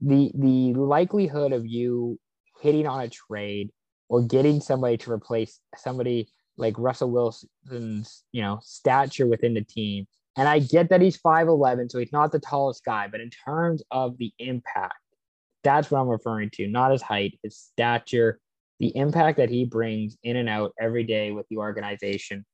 [0.00, 2.18] the the likelihood of you
[2.60, 3.70] hitting on a trade
[4.08, 10.06] or getting somebody to replace somebody like Russell Wilson's, you know, stature within the team.
[10.36, 13.82] And I get that he's 5'11, so he's not the tallest guy, but in terms
[13.90, 14.94] of the impact,
[15.62, 18.38] that's what I'm referring to, not his height, his stature,
[18.78, 22.44] the impact that he brings in and out every day with the organization.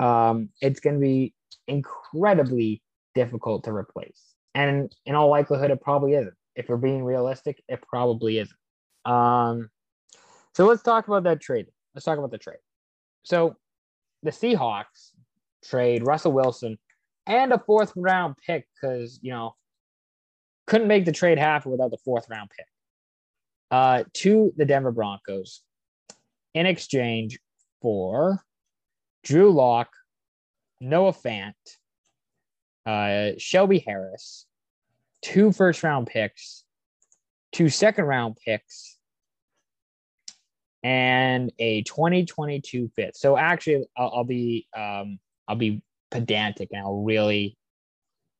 [0.00, 1.34] Um, it's going to be
[1.68, 2.82] incredibly
[3.14, 4.34] difficult to replace.
[4.54, 6.34] And in all likelihood, it probably isn't.
[6.56, 8.56] If we're being realistic, it probably isn't.
[9.04, 9.70] Um,
[10.54, 11.66] so let's talk about that trade.
[11.94, 12.58] Let's talk about the trade.
[13.24, 13.56] So
[14.22, 15.10] the Seahawks
[15.64, 16.78] trade Russell Wilson
[17.26, 19.54] and a fourth round pick because, you know,
[20.66, 22.66] couldn't make the trade happen without the fourth round pick
[23.70, 25.62] uh, to the Denver Broncos
[26.54, 27.38] in exchange
[27.82, 28.42] for
[29.24, 29.90] Drew Lock,
[30.80, 31.52] Noah Fant,
[32.86, 34.46] uh, Shelby Harris,
[35.22, 36.64] two first round picks,
[37.52, 38.98] two second round picks,
[40.82, 43.16] and a 2022 fifth.
[43.16, 47.56] So actually, I'll, I'll be um, I'll be pedantic and I'll really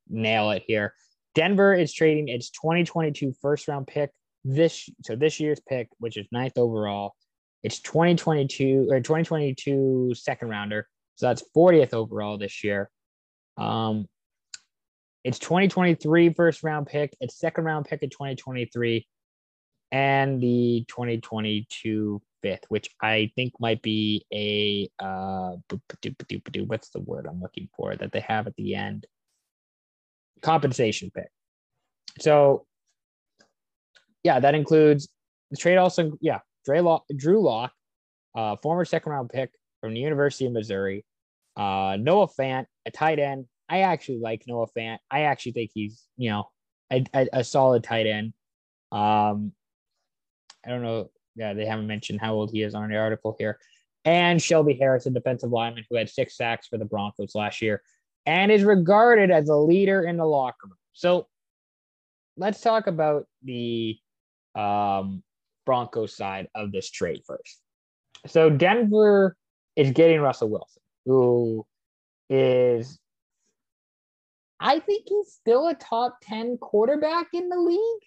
[0.09, 0.95] nail it here.
[1.35, 4.11] Denver is trading its 2022 first round pick
[4.45, 7.15] this so this year's pick, which is ninth overall.
[7.63, 10.87] It's 2022 or 2022 second rounder.
[11.17, 12.91] So that's 40th overall this year.
[13.57, 14.07] Um,
[15.23, 19.07] it's 2023 first round pick, it's second round pick in 2023,
[19.91, 25.57] and the 2022 fifth, which I think might be a uh,
[26.67, 29.07] what's the word I'm looking for that they have at the end?
[30.45, 31.29] Compensation pick.
[32.21, 32.67] So,
[34.23, 35.09] yeah, that includes
[35.51, 35.77] the trade.
[35.77, 37.73] Also, yeah, Dre Lock, Drew Lock,
[38.37, 41.05] uh, former second round pick from the University of Missouri.
[41.57, 43.47] Uh, Noah Fant, a tight end.
[43.69, 44.99] I actually like Noah Fant.
[45.11, 46.51] I actually think he's, you know,
[46.93, 48.33] a, a, a solid tight end.
[48.93, 49.53] Um,
[50.65, 53.59] I don't know yeah, they haven't mentioned how old he is on the article here.
[54.05, 57.83] And Shelby Harris, a defensive lineman who had six sacks for the Broncos last year
[58.27, 60.77] and is regarded as a leader in the locker room.
[60.93, 61.27] So
[62.37, 63.99] let's talk about the
[64.55, 65.23] um,
[65.67, 67.61] Broncos side of this trade first.
[68.27, 69.37] So Denver
[69.77, 71.67] is getting Russell Wilson, who
[72.31, 72.99] is,
[74.61, 78.03] I think he's still a top 10 quarterback in the league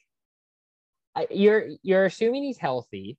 [1.32, 3.18] you're you're assuming he's healthy.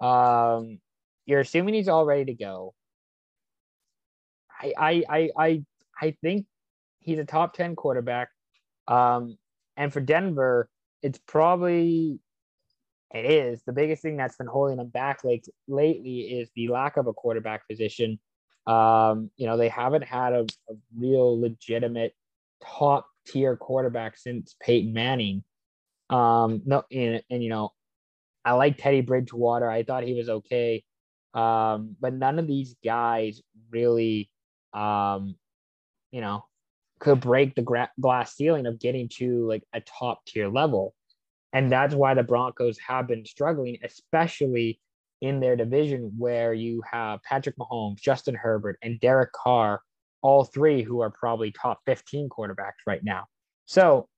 [0.00, 0.80] Um,
[1.26, 2.74] you're assuming he's all ready to go.
[4.60, 5.64] I I I I,
[6.00, 6.46] I think
[7.00, 8.28] he's a top ten quarterback.
[8.86, 9.36] Um,
[9.76, 10.68] and for Denver,
[11.02, 12.20] it's probably
[13.14, 16.96] it is the biggest thing that's been holding them back like lately is the lack
[16.96, 18.18] of a quarterback position.
[18.66, 22.14] Um, you know, they haven't had a, a real legitimate
[22.62, 25.42] top tier quarterback since Peyton Manning.
[26.10, 27.72] Um, no, and, and you know,
[28.44, 29.70] I like Teddy Bridgewater.
[29.70, 30.84] I thought he was okay.
[31.32, 34.30] Um, but none of these guys really,
[34.72, 35.36] um,
[36.10, 36.44] you know,
[37.00, 40.94] could break the gra- glass ceiling of getting to like a top tier level.
[41.52, 44.80] And that's why the Broncos have been struggling, especially
[45.20, 49.80] in their division where you have Patrick Mahomes, Justin Herbert, and Derek Carr,
[50.22, 53.24] all three who are probably top 15 quarterbacks right now.
[53.66, 54.08] So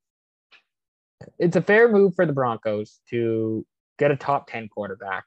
[1.38, 3.64] it's a fair move for the Broncos to
[3.98, 5.24] get a top 10 quarterback.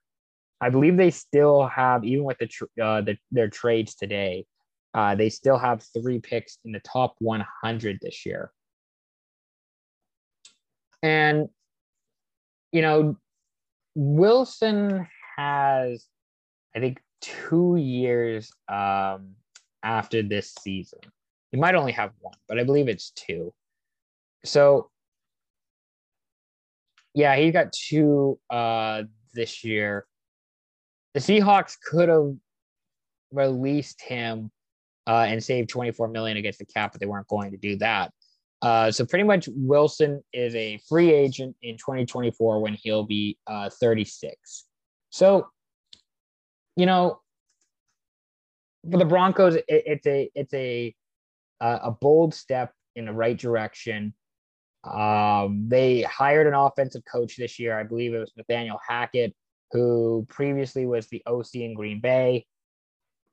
[0.60, 4.46] I believe they still have, even with the, uh, the their trades today,
[4.94, 8.52] uh, they still have three picks in the top 100 this year.
[11.02, 11.50] And,
[12.72, 13.18] you know,
[13.96, 16.06] Wilson has,
[16.76, 19.36] I think, two years um,
[19.84, 21.00] after this season.
[21.52, 23.54] He might only have one, but I believe it's two.
[24.46, 24.90] So,
[27.14, 29.04] yeah, he got two uh,
[29.34, 30.06] this year.
[31.14, 32.34] The Seahawks could have
[33.32, 34.52] released him
[35.08, 38.12] uh, and save 24 million against the cap, but they weren't going to do that.
[38.62, 43.70] Uh, so pretty much Wilson is a free agent in 2024 when he'll be uh,
[43.70, 44.66] 36.
[45.10, 45.48] So,
[46.78, 47.20] you know,
[48.90, 50.96] for the Broncos, it, it's a it's a
[51.62, 54.14] a bold step in the right direction.
[54.84, 57.78] Um, they hired an offensive coach this year.
[57.78, 59.34] I believe it was Nathaniel Hackett,
[59.72, 62.46] who previously was the OC in Green Bay.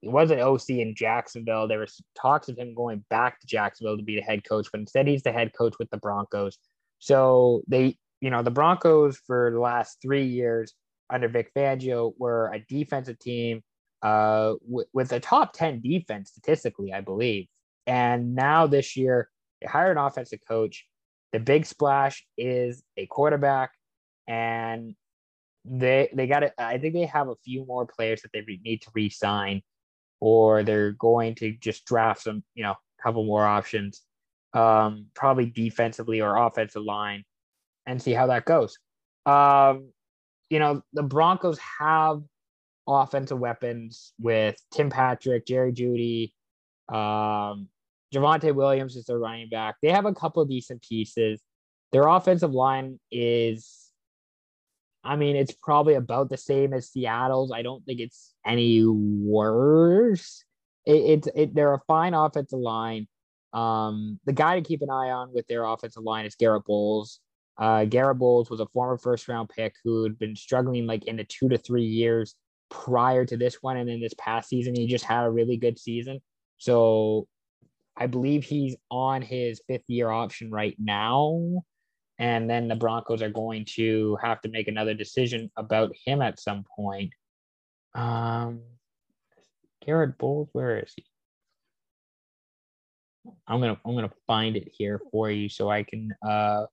[0.01, 1.69] He was an OC in Jacksonville.
[1.69, 4.81] There was talks of him going back to Jacksonville to be the head coach, but
[4.81, 6.59] instead he's the head coach with the Broncos.
[6.99, 10.75] So they, you know, the Broncos for the last three years
[11.11, 13.63] under Vic Fangio were a defensive team
[14.03, 17.47] uh, w- with a top 10 defense statistically, I believe.
[17.87, 19.29] And now this year,
[19.61, 20.87] they hired an offensive coach.
[21.33, 23.73] The big splash is a quarterback,
[24.27, 24.95] and
[25.65, 26.53] they they got it.
[26.59, 29.63] I think they have a few more players that they re- need to re-sign,
[30.21, 34.03] or they're going to just draft some, you know, couple more options,
[34.53, 37.25] um, probably defensively or offensive line,
[37.87, 38.79] and see how that goes.
[39.27, 39.91] Um,
[40.51, 42.21] you know, the Broncos have
[42.87, 46.33] offensive weapons with Tim Patrick, Jerry Jeudy,
[46.95, 47.69] um,
[48.13, 49.77] Javonte Williams is their running back.
[49.81, 51.41] They have a couple of decent pieces.
[51.93, 53.80] Their offensive line is,
[55.03, 57.53] I mean, it's probably about the same as Seattle's.
[57.53, 60.45] I don't think it's any worse.
[60.85, 63.09] It, it's it, they're a fine offensive line.
[63.53, 67.21] Um, the guy to keep an eye on with their offensive line is Garett Bolles.
[67.59, 71.17] Uh, Garett Bolles was a former first round pick who had been struggling like in
[71.17, 72.35] the two to three years
[72.71, 73.77] prior to this one.
[73.77, 76.21] And then this past season, he just had a really good season.
[76.59, 77.27] So
[77.97, 81.63] I believe he's on his fifth year option right now.
[82.21, 86.39] And then the Broncos are going to have to make another decision about him at
[86.39, 87.15] some point.
[87.95, 88.61] Um,
[89.85, 91.05] Garett Bolles, where is he?
[93.47, 96.67] I'm gonna I'm gonna find it here for you so I can uh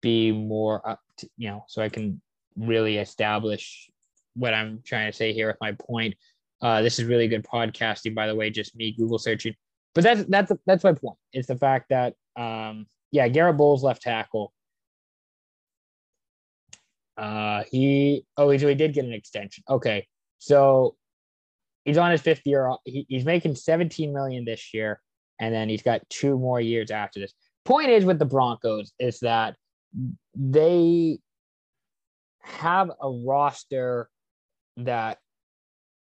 [0.00, 2.20] be more up to, you know, so I can
[2.56, 3.90] really establish
[4.34, 6.14] what I'm trying to say here with my point.
[6.62, 9.54] Uh, this is really good podcasting, by the way, just me Google searching.
[9.94, 11.18] But that's that's that's my point.
[11.32, 14.52] It's the fact that um, yeah, Garett Bolles left tackle.
[17.20, 19.62] Uh, he oh, so he did get an extension.
[19.68, 20.06] Okay,
[20.38, 20.96] so
[21.84, 22.74] he's on his fifth year.
[22.86, 25.02] He, he's making 17 million this year,
[25.38, 27.34] and then he's got two more years after this.
[27.66, 29.56] Point is with the Broncos is that
[30.34, 31.18] they
[32.40, 34.08] have a roster
[34.78, 35.18] that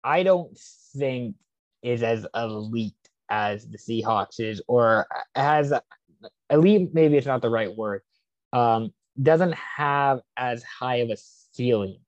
[0.05, 0.57] I don't
[0.97, 1.35] think
[1.83, 2.95] is as elite
[3.29, 5.73] as the Seahawks is, or has
[6.51, 6.95] elite.
[6.95, 8.03] Maybe it's not the right word.
[8.53, 8.93] Um,
[9.23, 11.17] doesn't have as high of a
[11.53, 11.99] ceiling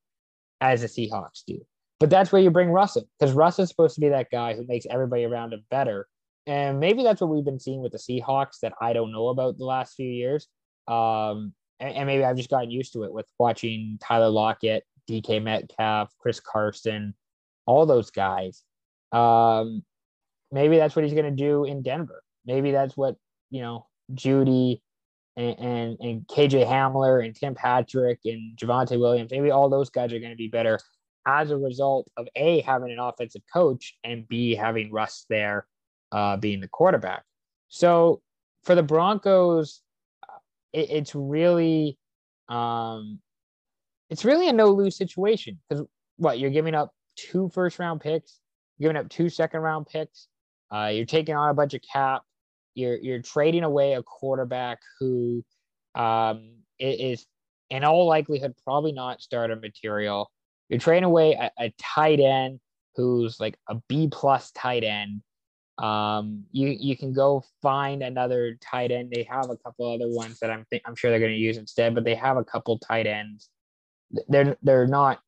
[0.61, 1.59] as the Seahawks do.
[2.01, 4.67] But that's where you bring Russell, because Russ is supposed to be that guy who
[4.67, 6.09] makes everybody around him better.
[6.47, 9.59] And maybe that's what we've been seeing with the Seahawks that I don't know about
[9.59, 10.49] the last few years.
[10.89, 15.43] Um, and, and maybe I've just gotten used to it with watching Tyler Lockett, DK
[15.43, 17.15] Metcalf, Chris Carson,
[17.67, 18.63] all those guys.
[19.13, 19.85] Um,
[20.51, 22.23] maybe that's what he's going to do in Denver.
[22.45, 23.17] Maybe that's what
[23.51, 24.81] you know Jeudy
[25.37, 29.31] and, and, KJ Hamler and Tim Patrick and Javonte Williams.
[29.31, 30.79] Maybe all those guys are going to be better
[31.27, 35.67] as a result of a having an offensive coach and b having Russ there
[36.11, 37.23] uh, being the quarterback.
[37.69, 38.21] So
[38.65, 39.81] for the Broncos,
[40.73, 41.99] it, it's really
[42.49, 43.21] um,
[44.11, 48.41] it's really a no lose situation because what you're giving up two first round picks
[48.83, 50.27] you're giving up two second round picks.
[50.75, 52.23] Uh, you're taking on a bunch of cap.
[52.75, 55.45] You're you're trading away a quarterback who
[55.95, 57.27] um, is
[57.71, 60.31] in all likelihood probably not starter material.
[60.69, 62.61] You're trading away a, a tight end
[62.97, 65.23] who's like a B plus tight end.
[65.79, 69.11] Um, you you can go find another tight end.
[69.11, 71.57] They have a couple other ones that I'm th- I'm sure they're going to use
[71.57, 73.49] instead, but they have a couple tight ends.
[74.29, 75.21] They're they're not.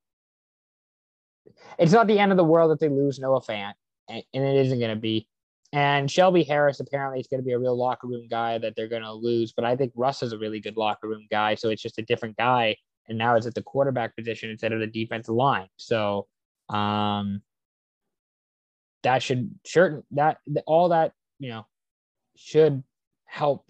[1.79, 3.73] It's not the end of the world that they lose Noah Fant,
[4.09, 5.27] and, and it isn't going to be.
[5.75, 8.87] And Shelby Harris apparently is going to be a real locker room guy that they're
[8.87, 9.53] going to lose.
[9.53, 11.57] But I think Russ is a really good locker room guy.
[11.57, 12.77] So it's just a different guy.
[13.09, 15.67] And now it's at the quarterback position instead of the defensive line.
[15.77, 16.29] So
[16.69, 17.43] um,
[19.03, 21.67] that should certain that all that, you know,
[22.37, 22.85] should
[23.25, 23.67] help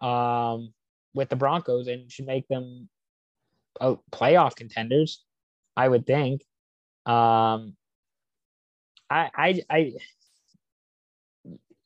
[0.00, 0.72] um,
[1.12, 2.88] with the Broncos and should make them
[4.10, 5.22] playoff contenders,
[5.76, 6.40] I would think.
[7.04, 7.76] Um,
[9.10, 9.92] I, I, I,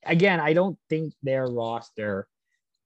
[0.05, 2.29] again, I don't think their roster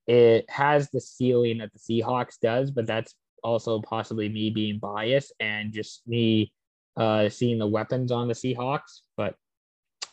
[0.07, 5.33] it has the ceiling that the Seahawks does, but that's also possibly me being biased
[5.41, 6.53] and just me
[6.97, 9.01] uh, seeing the weapons on the Seahawks.
[9.17, 9.37] But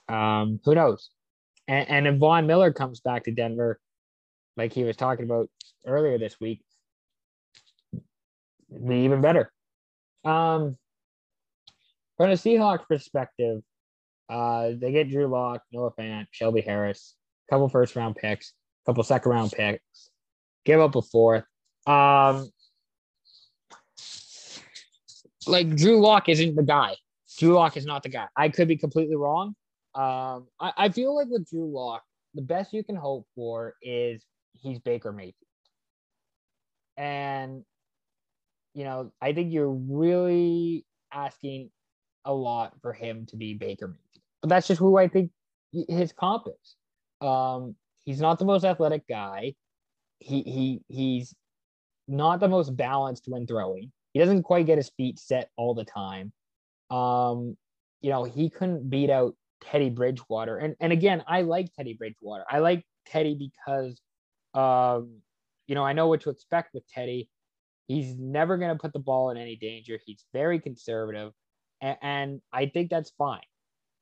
[0.08, 1.10] um, who knows?
[1.68, 3.80] And, and if Von Miller comes back to Denver,
[4.58, 5.50] like he was talking about
[5.86, 6.62] earlier this week,
[8.70, 9.52] be even better.
[10.26, 10.78] Um,
[12.18, 13.62] from a Seahawks perspective,
[14.30, 17.16] uh, they get Drew Lock, Noah Fant, Shelby Harris,
[17.48, 18.54] a couple first round picks,
[18.86, 20.10] a couple second round picks,
[20.66, 21.44] give up a fourth.
[21.88, 22.50] Um,
[25.48, 26.96] like Drew Lock isn't the guy.
[27.40, 28.28] Drew Lock is not the guy.
[28.36, 29.56] I could be completely wrong.
[29.96, 32.04] Um, I, I feel like with Drew Lock,
[32.36, 34.24] the best you can hope for is
[34.54, 35.36] he's Baker Mayfield.
[36.98, 37.64] And,
[38.74, 41.72] you know, I think you're really asking
[42.26, 44.09] a lot for him to be Baker Mayfield
[44.42, 45.32] but that's just who I think
[45.72, 46.76] his comp is.
[47.28, 47.76] Um,
[48.06, 49.54] he's not the most athletic guy.
[50.20, 51.34] He he he's
[52.08, 53.92] not the most balanced when throwing.
[54.14, 56.32] He doesn't quite get his feet set all the time.
[56.90, 57.56] Um,
[58.02, 60.58] you know, he couldn't beat out Teddy Bridgewater.
[60.58, 62.46] And and again, I like Teddy Bridgewater.
[62.50, 64.02] I like Teddy because
[64.54, 65.22] um,
[65.68, 67.30] you know, I know what to expect with Teddy.
[67.88, 70.00] He's never going to put the ball in any danger.
[70.06, 71.32] He's very conservative.
[71.82, 73.42] And, and I think that's fine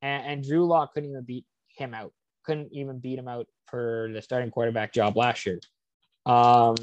[0.01, 1.45] and, and Drew Lock couldn't even beat
[1.75, 2.13] him out.
[2.45, 5.59] Couldn't even beat him out for the starting quarterback job last year.
[6.25, 6.75] Um,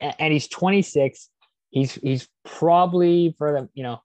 [0.00, 1.28] and he's 26.
[1.70, 4.02] He's he's probably for the you know,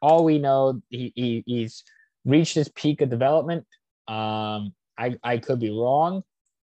[0.00, 1.84] all we know he, he he's
[2.24, 3.66] reached his peak of development.
[4.06, 6.22] Um, I I could be wrong,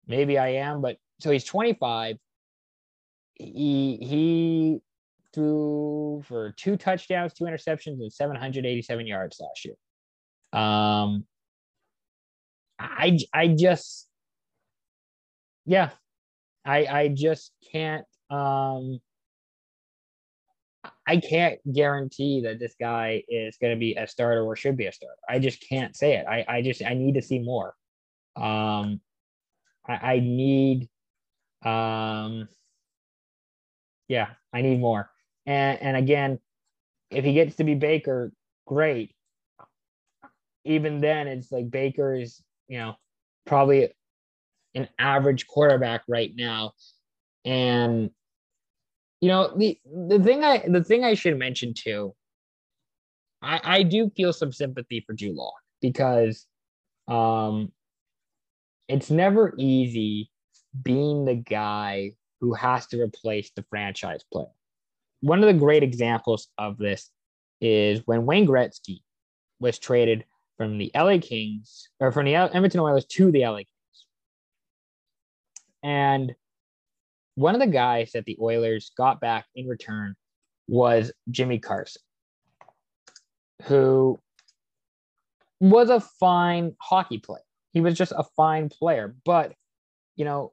[0.07, 2.17] maybe I am, but so he's 25.
[3.35, 4.81] He he
[5.33, 9.75] threw for two touchdowns, two interceptions, and 787 yards last year.
[10.53, 11.25] Um,
[12.79, 14.07] I I just
[15.65, 15.91] yeah,
[16.65, 18.99] I I just can't um
[21.05, 24.85] I can't guarantee that this guy is going to be a starter or should be
[24.87, 25.17] a starter.
[25.27, 26.25] I just can't say it.
[26.27, 27.73] I I just I need to see more.
[28.35, 29.01] Um,
[29.87, 30.89] I, I need
[31.63, 32.47] um
[34.07, 35.09] yeah, I need more.
[35.45, 36.39] And and again,
[37.09, 38.31] if he gets to be Baker,
[38.65, 39.13] great.
[40.65, 42.95] Even then, it's like Baker is, you know,
[43.45, 43.89] probably
[44.75, 46.73] an average quarterback right now.
[47.45, 48.09] And
[49.21, 52.15] you know, the the thing I the thing I should mention too,
[53.41, 55.37] I, I do feel some sympathy for Drew
[55.81, 56.47] because
[57.07, 57.71] um
[58.87, 60.29] it's never easy
[60.81, 64.47] being the guy who has to replace the franchise player
[65.23, 67.09] one of the great examples of this
[67.61, 68.99] is when Wayne Gretzky
[69.57, 70.25] was traded
[70.57, 74.05] from the LA Kings or from the Edmonton Oilers to the LA Kings.
[75.81, 76.35] And
[77.35, 80.15] one of the guys that the Oilers got back in return
[80.67, 82.01] was Jimmy Carson,
[83.63, 84.19] who
[85.61, 87.43] was a fine hockey player.
[87.71, 89.53] He was just a fine player, but
[90.17, 90.51] you know,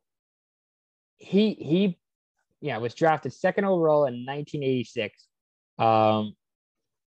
[1.17, 1.99] he he
[2.61, 5.27] yeah, was drafted second overall in 1986
[5.79, 6.35] um,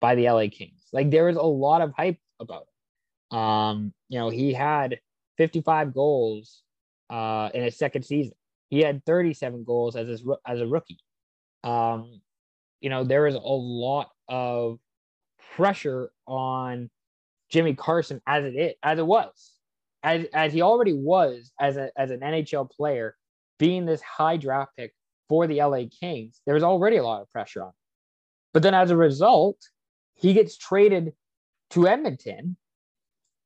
[0.00, 0.88] by the LA Kings.
[0.92, 3.36] Like there was a lot of hype about it.
[3.36, 4.98] Um, you know, he had
[5.38, 6.62] 55 goals
[7.10, 8.34] uh, in his second season.
[8.70, 10.98] He had 37 goals as his, as a rookie.
[11.62, 12.20] Um,
[12.80, 14.78] you know, there was a lot of
[15.56, 16.90] pressure on
[17.50, 19.52] Jimmy Carson as it is, as it was,
[20.02, 23.16] as as he already was as a as an NHL player,
[23.58, 24.92] being this high draft pick
[25.28, 27.74] for the LA Kings, there was already a lot of pressure on him.
[28.52, 29.58] But then as a result,
[30.14, 31.12] he gets traded
[31.70, 32.56] to Edmonton.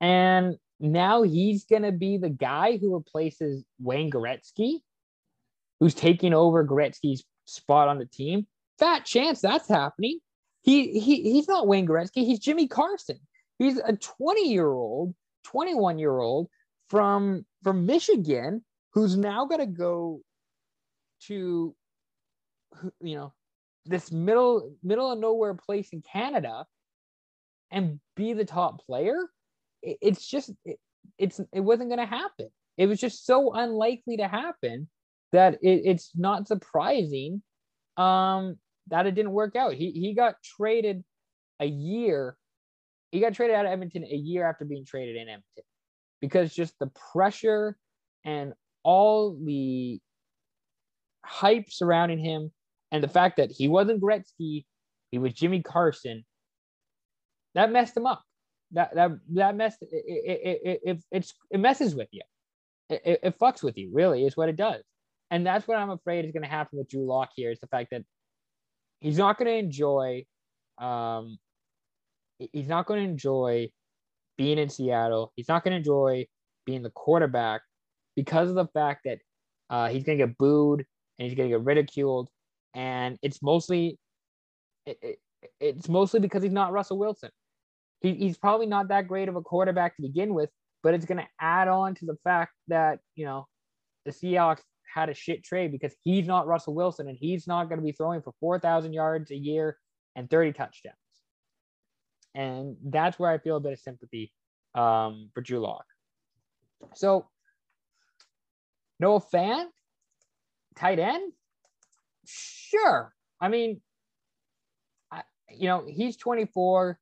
[0.01, 4.81] And now he's going to be the guy who replaces Wayne Gretzky,
[5.81, 8.47] who's taking over Gretzky's spot on the team.
[8.79, 10.21] Fat chance that's happening.
[10.63, 12.27] He, he he's not Wayne Gretzky.
[12.27, 13.19] He's Jimmy Carson.
[13.59, 15.15] He's a 20 year old,
[15.45, 16.49] 21 year old
[16.89, 20.21] from from Michigan who's now going to go
[21.27, 21.75] to
[23.01, 23.33] you know
[23.87, 26.67] this middle middle of nowhere place in Canada
[27.71, 29.17] and be the top player.
[29.83, 30.79] It, it's just it,
[31.19, 32.49] it's it wasn't going to happen.
[32.77, 34.89] It was just so unlikely to happen
[35.33, 37.43] that it, it's not surprising
[37.97, 38.57] um,
[38.89, 39.75] that it didn't work out.
[39.75, 41.05] He he got traded
[41.61, 42.37] a year.
[43.11, 45.65] He got traded out of Edmonton a year after being traded in Edmonton
[46.21, 47.77] because just the pressure
[48.25, 48.53] and
[48.83, 50.01] all the
[51.29, 52.51] hype surrounding him
[52.91, 54.65] and the fact that he wasn't Gretzky,
[55.11, 56.25] he was Jimmy Carson,
[57.55, 58.23] that messed him up.
[58.73, 62.23] That that that messed it it, it, it, it's, it messes with you.
[62.91, 64.83] It, it, fucks with you, really, is what it does.
[65.31, 67.67] And that's what I'm afraid is going to happen with Drew Lock here is the
[67.67, 68.03] fact that
[69.01, 70.25] he's not going to enjoy
[70.79, 71.39] um
[72.39, 73.69] he's not going to enjoy
[74.37, 75.33] being in Seattle.
[75.37, 76.27] He's not going to enjoy
[76.65, 77.63] being the quarterback
[78.17, 79.19] because of the fact that
[79.71, 80.85] uh, he's going to get booed
[81.19, 82.29] and he's going to get ridiculed.
[82.75, 83.99] And it's mostly
[84.87, 85.19] it, it,
[85.61, 87.31] it's mostly because he's not Russell Wilson.
[88.01, 90.51] He, he's probably not that great of a quarterback to begin with,
[90.83, 93.47] but it's going to add on to the fact that, you know,
[94.05, 94.63] the Seahawks
[94.93, 97.93] had a shit trade because he's not Russell Wilson and he's not going to be
[97.93, 99.77] throwing for 4,000 yards a year
[100.17, 100.97] and 30 touchdowns.
[102.35, 104.33] And that's where I feel a bit of sympathy
[104.75, 105.85] um, for Drew Lock.
[106.95, 107.29] So,
[109.01, 109.67] Noah Fant,
[110.79, 111.33] tight end?
[112.27, 113.13] Sure.
[113.41, 113.81] I mean,
[115.11, 116.99] I, you know, he's 24.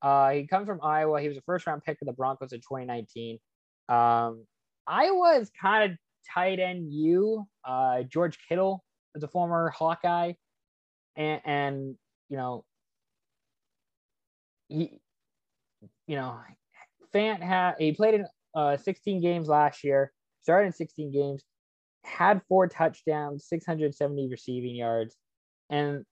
[0.00, 1.20] Uh, he comes from Iowa.
[1.20, 3.38] He was a first round pick of the Broncos in 2019.
[3.88, 4.46] Um,
[4.86, 5.98] Iowa is kind of
[6.34, 7.46] tight end you.
[7.64, 10.32] Uh, George Kittle is a former Hawkeye.
[11.16, 11.94] And, and
[12.28, 12.64] you know,
[14.68, 14.98] he,
[16.06, 16.38] you know,
[17.14, 20.12] Fant had he played in uh, 16 games last year,
[20.42, 21.44] started in 16 games,
[22.04, 25.16] had four touchdowns, 670 receiving yards,
[25.70, 26.04] and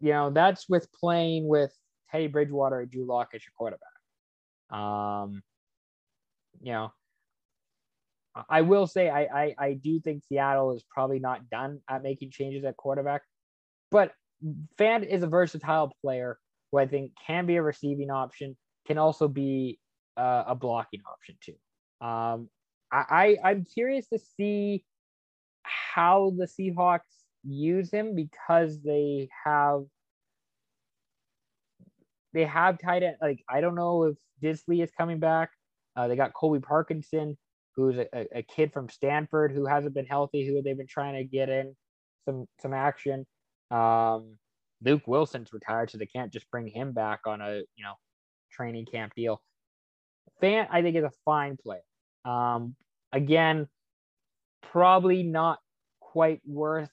[0.00, 1.72] you know that's with playing with
[2.10, 3.88] Teddy Bridgewater and Drew Lock as your quarterback.
[4.70, 5.42] Um,
[6.60, 6.92] you know,
[8.48, 12.30] I will say I, I I do think Seattle is probably not done at making
[12.30, 13.22] changes at quarterback,
[13.90, 14.12] but
[14.78, 16.38] Fant is a versatile player
[16.70, 18.56] who I think can be a receiving option,
[18.86, 19.78] can also be
[20.16, 22.06] uh, a blocking option too.
[22.06, 22.48] Um,
[22.90, 24.84] I, I I'm curious to see
[25.94, 27.00] how the Seahawks
[27.44, 29.82] use him because they have
[32.32, 35.50] they have tight end like I don't know if Dissly is coming back.
[35.94, 37.36] Uh, they got Colby Parkinson,
[37.76, 41.24] who's a, a kid from Stanford who hasn't been healthy, who they've been trying to
[41.24, 41.74] get in
[42.24, 43.26] some some action.
[43.70, 44.38] Um,
[44.82, 47.94] Luke Wilson's retired, so they can't just bring him back on a you know
[48.50, 49.42] training camp deal.
[50.42, 51.82] Fant, I think, is a fine player.
[52.24, 52.76] Um,
[53.12, 53.68] again,
[54.62, 55.58] probably not
[56.12, 56.90] quite worth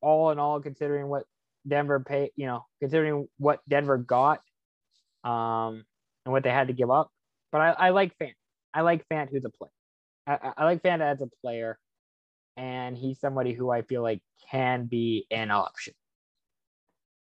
[0.00, 1.24] all in all, considering what
[1.66, 4.40] Denver pay, you know, considering what Denver got,
[5.24, 5.84] um,
[6.24, 7.10] and what they had to give up.
[7.50, 8.34] But I, I like Fant.
[8.72, 9.70] I like Fant who's a player.
[10.26, 11.78] I, I like Fant as a player,
[12.56, 15.94] and he's somebody who I feel like can be an option,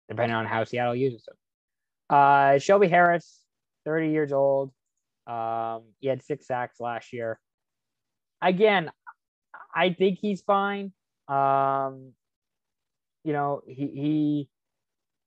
[0.08, 1.36] depending on how Seattle uses him.
[2.10, 3.40] Uh, Shelby Harris,
[3.84, 4.72] 30 years old.
[5.28, 7.40] Um, he had six sacks last year.
[8.42, 8.90] Again,
[9.74, 10.94] I think he's fine.
[11.28, 12.14] Um,
[13.24, 14.50] you know, he he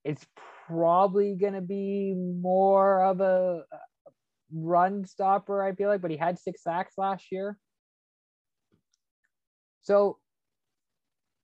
[0.04, 0.26] it's
[0.66, 3.64] probably gonna be more of a
[4.52, 7.58] run stopper, I feel like, but he had six sacks last year.
[9.82, 10.18] So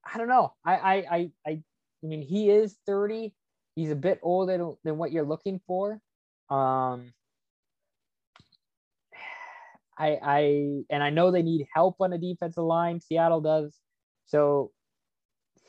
[0.05, 0.55] I don't know.
[0.65, 1.63] I I I I, I
[2.07, 3.35] mean he is 30.
[3.77, 6.01] He's a bit older than, than what you're looking for.
[6.49, 7.13] Um
[10.01, 10.41] I, I
[10.89, 13.01] and I know they need help on the defensive line.
[13.01, 13.79] Seattle does.
[14.27, 14.73] So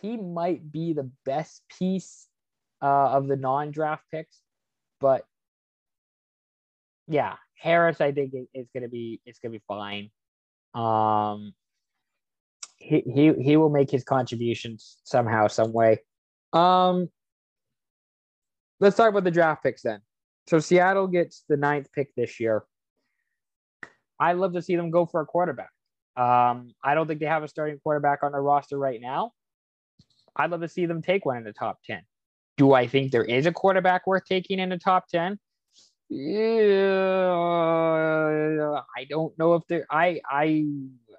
[0.01, 2.27] he might be the best piece
[2.81, 4.39] uh, of the non-draft picks,
[4.99, 5.25] but
[7.07, 10.09] yeah, Harris, I think is to be it's to be fine.
[10.73, 11.53] Um,
[12.77, 15.99] he he he will make his contributions somehow, some way.
[16.53, 17.09] Um,
[18.79, 19.99] let's talk about the draft picks then.
[20.47, 22.63] So Seattle gets the ninth pick this year.
[24.21, 25.71] I love to see them go for a quarterback.
[26.15, 29.31] Um, I don't think they have a starting quarterback on their roster right now.
[30.35, 32.01] I'd love to see them take one in the top 10.
[32.57, 35.39] Do I think there is a quarterback worth taking in the top 10?
[36.09, 37.31] Yeah,
[38.95, 39.87] I don't know if there.
[39.89, 40.65] I I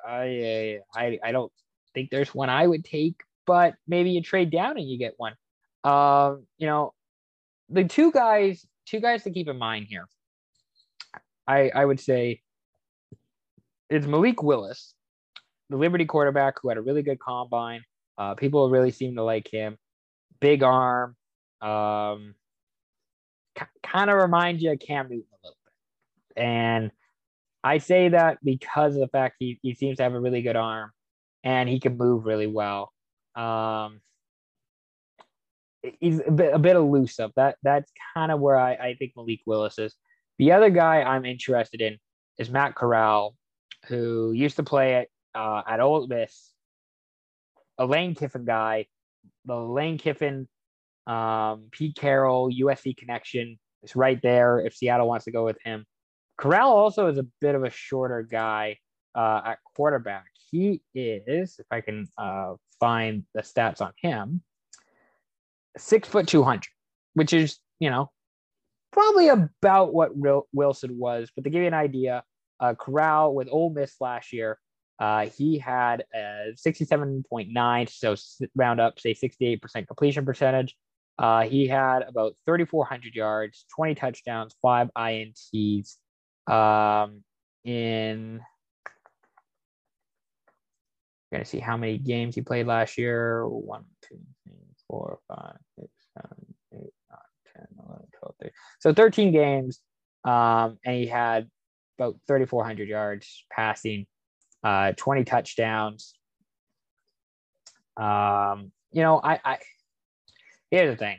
[0.07, 1.51] I I I don't
[1.95, 5.33] think there's one I would take, but maybe you trade down and you get one.
[5.83, 6.93] Um, you know,
[7.71, 10.07] the two guys, two guys to keep in mind here.
[11.49, 12.43] I I would say
[13.93, 14.95] it's Malik Willis,
[15.69, 17.83] the Liberty quarterback who had a really good combine.
[18.17, 19.77] Uh, people really seem to like him.
[20.41, 21.15] Big arm.
[21.61, 22.35] Um,
[23.59, 26.43] c- kind of reminds you of Cam Newton a little bit.
[26.43, 26.91] And
[27.63, 30.57] I say that because of the fact he, he seems to have a really good
[30.57, 30.91] arm
[31.45, 32.93] and he can move really well.
[33.35, 34.01] Um,
[36.01, 37.31] he's a bit, a bit elusive.
[37.37, 39.95] That that's kind of where I, I think Malik Willis is.
[40.39, 41.99] The other guy I'm interested in
[42.39, 43.37] is Matt Corral,
[43.87, 46.53] who used to play at uh, at Ole Miss,
[47.79, 48.87] a Lane Kiffin guy.
[49.45, 50.49] The Lane Kiffin,
[51.07, 54.61] um, Pete Carroll, USC connection is right there.
[54.61, 55.85] If Seattle wants to go with him,
[56.37, 58.79] Corral also is a bit of a shorter guy
[59.15, 60.27] uh, at quarterback.
[60.51, 64.43] He is, if I can uh, find the stats on him,
[65.77, 66.69] six foot two hundred,
[67.15, 68.11] which is you know
[68.93, 70.11] probably about what
[70.53, 71.31] Wilson was.
[71.35, 72.23] But to give you an idea,
[72.63, 74.59] uh, Corral with Ole Miss last year,
[74.99, 78.15] uh, he had a 67.9, so
[78.55, 80.77] round up, say 68% completion percentage.
[81.19, 85.97] Uh, he had about 3,400 yards, 20 touchdowns, five INTs.
[86.47, 87.23] Um,
[87.65, 88.41] in
[91.33, 93.47] gonna see how many games he played last year.
[93.47, 94.55] One, two, three,
[94.89, 98.53] four, five, six, seven, eight, nine, 10, 11, 12, 13.
[98.81, 99.81] So 13 games.
[100.25, 101.49] Um, and he had
[102.03, 104.07] about 3,400 yards passing,
[104.65, 106.15] uh, 20 touchdowns.
[107.97, 109.59] Um, you know, I, I
[110.71, 111.17] here's the thing.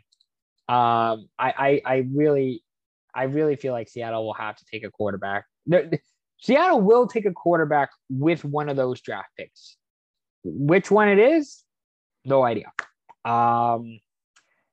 [0.68, 2.64] Um, I, I, I really,
[3.14, 5.46] I really feel like Seattle will have to take a quarterback.
[6.42, 9.78] Seattle will take a quarterback with one of those draft picks.
[10.44, 11.64] Which one it is,
[12.26, 12.72] no idea.
[13.24, 14.00] Um,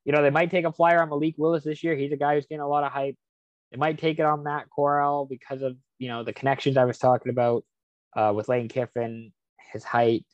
[0.05, 1.95] you know, they might take a flyer on Malik Willis this year.
[1.97, 3.17] He's a guy who's getting a lot of hype.
[3.71, 6.99] They might take it on Matt Corral because of you know the connections I was
[6.99, 7.65] talking about
[8.17, 9.33] uh, with Lane Kiffin,
[9.73, 10.25] his height.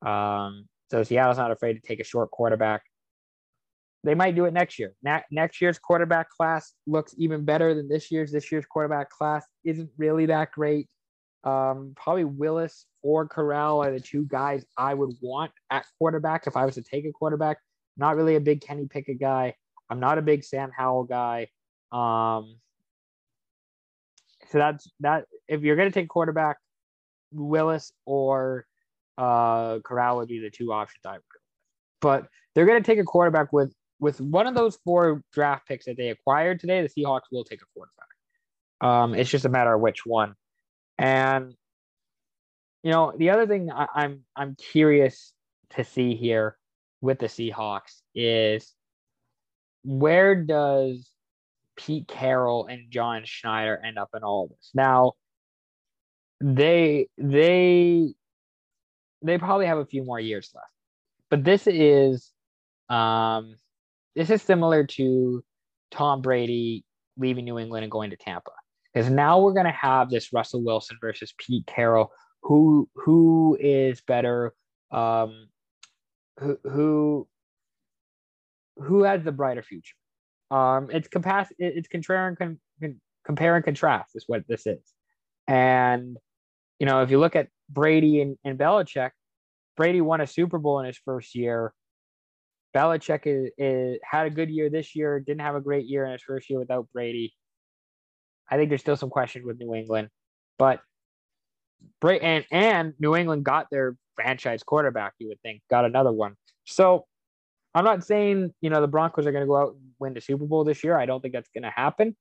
[0.00, 2.82] Um, so Seattle's not afraid to take a short quarterback.
[4.02, 4.94] They might do it next year.
[5.02, 8.32] Na- next year's quarterback class looks even better than this year's.
[8.32, 10.88] This year's quarterback class isn't really that great.
[11.44, 16.56] Um, probably Willis or Corral are the two guys I would want at quarterback if
[16.56, 17.58] I was to take a quarterback.
[17.96, 19.54] Not really a big Kenny Pickett guy.
[19.90, 21.48] I'm not a big Sam Howell guy.
[21.92, 22.56] Um,
[24.50, 25.24] so that's that.
[25.48, 26.56] If you're going to take quarterback,
[27.32, 28.66] Willis or
[29.16, 31.38] uh, Corral would be the two options I would go.
[31.38, 32.00] With.
[32.00, 35.84] But they're going to take a quarterback with with one of those four draft picks
[35.84, 36.82] that they acquired today.
[36.82, 38.06] The Seahawks will take a quarterback.
[38.80, 40.34] Um, it's just a matter of which one.
[40.98, 41.54] And
[42.82, 45.32] you know, the other thing I, I'm I'm curious
[45.70, 46.56] to see here
[47.00, 48.74] with the Seahawks is
[49.84, 51.08] where does
[51.86, 54.70] Pete Carroll and John Schneider end up in all this.
[54.74, 55.12] Now,
[56.40, 58.14] they they
[59.22, 60.66] they probably have a few more years left,
[61.30, 62.32] but this is
[62.88, 63.54] um
[64.14, 65.42] this is similar to
[65.90, 66.84] Tom Brady
[67.16, 68.52] leaving New England and going to Tampa.
[68.92, 72.10] Because now we're gonna have this Russell Wilson versus Pete Carroll,
[72.42, 74.52] who who is better,
[74.90, 75.48] um,
[76.38, 77.28] who who
[78.76, 79.94] who has the brighter future.
[80.50, 81.56] Um, it's capacity.
[81.58, 84.80] It's compare and con- compare and contrast is what this is.
[85.46, 86.16] And
[86.78, 89.10] you know, if you look at Brady and, and Belichick,
[89.76, 91.72] Brady won a Super Bowl in his first year.
[92.74, 95.20] Belichick is, is, had a good year this year.
[95.20, 97.34] Didn't have a great year in his first year without Brady.
[98.50, 100.08] I think there's still some questions with New England,
[100.58, 100.80] but
[102.00, 105.14] Bray and and New England got their franchise quarterback.
[105.18, 106.34] You would think got another one.
[106.64, 107.06] So
[107.74, 110.20] I'm not saying you know the Broncos are going to go out and win the
[110.20, 110.98] Super Bowl this year.
[110.98, 112.16] I don't think that's going to happen,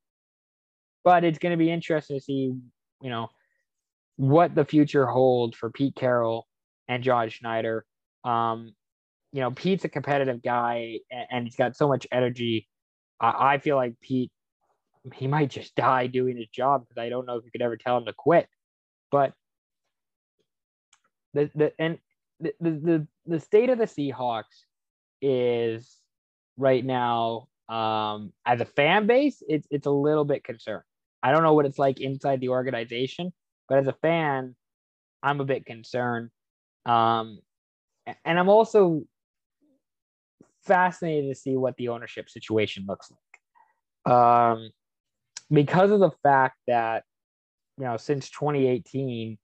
[1.03, 2.53] but it's going to be interesting to see
[3.01, 3.29] you know
[4.17, 6.45] what the future holds for Pete Carroll
[6.87, 7.85] and John Schneider.
[8.25, 8.73] Um,
[9.31, 12.67] you know, Pete's a competitive guy and, and he's got so much energy.
[13.21, 14.31] I, I feel like Pete,
[15.13, 17.77] he might just die doing his job because I don't know if you could ever
[17.77, 18.47] tell him to quit.
[19.11, 19.33] But
[21.33, 21.97] the the and
[22.39, 24.65] the the the state of the Seahawks
[25.21, 25.97] is
[26.57, 30.83] right now um, as a fan base, it's it's a little bit concerned.
[31.21, 33.31] I don't know what it's like inside the organization,
[33.67, 34.55] but as a fan,
[35.21, 36.31] I'm a bit concerned.
[36.85, 37.39] Um,
[38.25, 39.03] and I'm also
[40.65, 44.13] fascinated to see what the ownership situation looks like.
[44.13, 44.71] Um,
[45.51, 47.03] because of the fact that
[47.77, 49.37] you know since 2018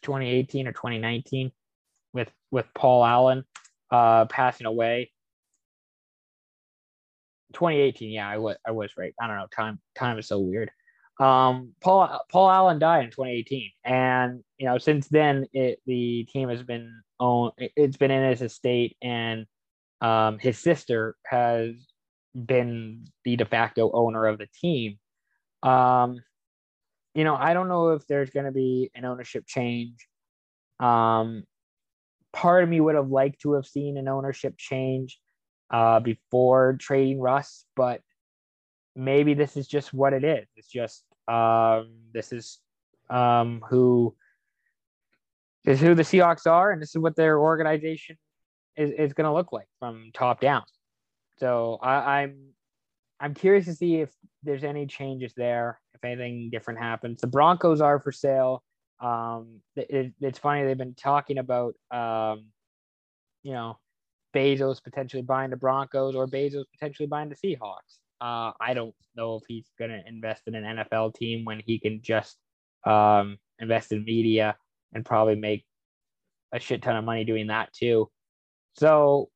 [0.00, 1.50] 2018 or 2019
[2.12, 3.44] with with Paul Allen
[3.94, 5.10] uh passing away.
[7.52, 9.14] 2018 yeah I was I was right.
[9.20, 10.70] I don't know time time is so weird.
[11.20, 16.48] Um Paul Paul Allen died in 2018 and you know since then it the team
[16.48, 16.90] has been
[17.20, 19.46] owned it's been in his estate and
[20.00, 21.74] um his sister has
[22.34, 24.98] been the de facto owner of the team.
[25.62, 26.18] Um
[27.14, 29.94] you know I don't know if there's going to be an ownership change.
[30.80, 31.44] Um
[32.34, 35.18] part of me would have liked to have seen an ownership change
[35.70, 38.02] uh, before trading Russ, but
[38.94, 40.46] maybe this is just what it is.
[40.56, 42.58] It's just um, this is
[43.08, 44.14] um, who
[45.64, 48.18] is who the Seahawks are, and this is what their organization
[48.76, 50.64] is, is going to look like from top down.
[51.38, 52.50] So I, I'm
[53.20, 54.12] I'm curious to see if
[54.42, 57.20] there's any changes there, if anything different happens.
[57.20, 58.62] The Broncos are for sale.
[59.00, 62.46] Um, it, it's funny they've been talking about um,
[63.42, 63.78] you know
[64.34, 67.98] Bezos potentially buying the Broncos or Bezos potentially buying the Seahawks.
[68.20, 71.78] Uh, I don't know if he's going to invest in an NFL team when he
[71.78, 72.38] can just
[72.84, 74.56] um, invest in media
[74.92, 75.64] and probably make
[76.52, 78.10] a shit ton of money doing that too.
[78.76, 79.30] So,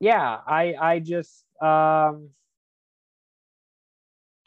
[0.00, 2.30] yeah, I I just um,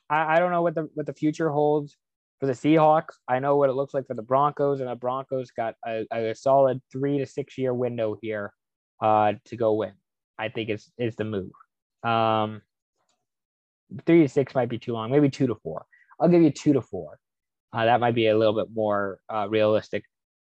[0.09, 1.95] I, I don't know what the what the future holds
[2.39, 3.15] for the Seahawks.
[3.27, 6.35] I know what it looks like for the Broncos, and the Broncos got a, a
[6.35, 8.53] solid three to six year window here
[9.01, 9.93] uh, to go win.
[10.37, 11.51] I think it's is the move.
[12.03, 12.61] Um,
[14.05, 15.11] three to six might be too long.
[15.11, 15.85] Maybe two to four.
[16.19, 17.19] I'll give you two to four.
[17.73, 20.03] Uh, that might be a little bit more uh, realistic.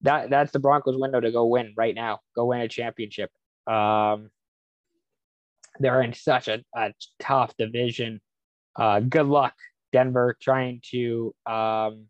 [0.01, 2.19] That that's the Broncos' window to go win right now.
[2.35, 3.31] Go win a championship.
[3.67, 4.29] Um,
[5.79, 8.21] they're in such a, a tough division.
[8.75, 9.53] Uh, good luck,
[9.95, 12.07] Denver, trying to um,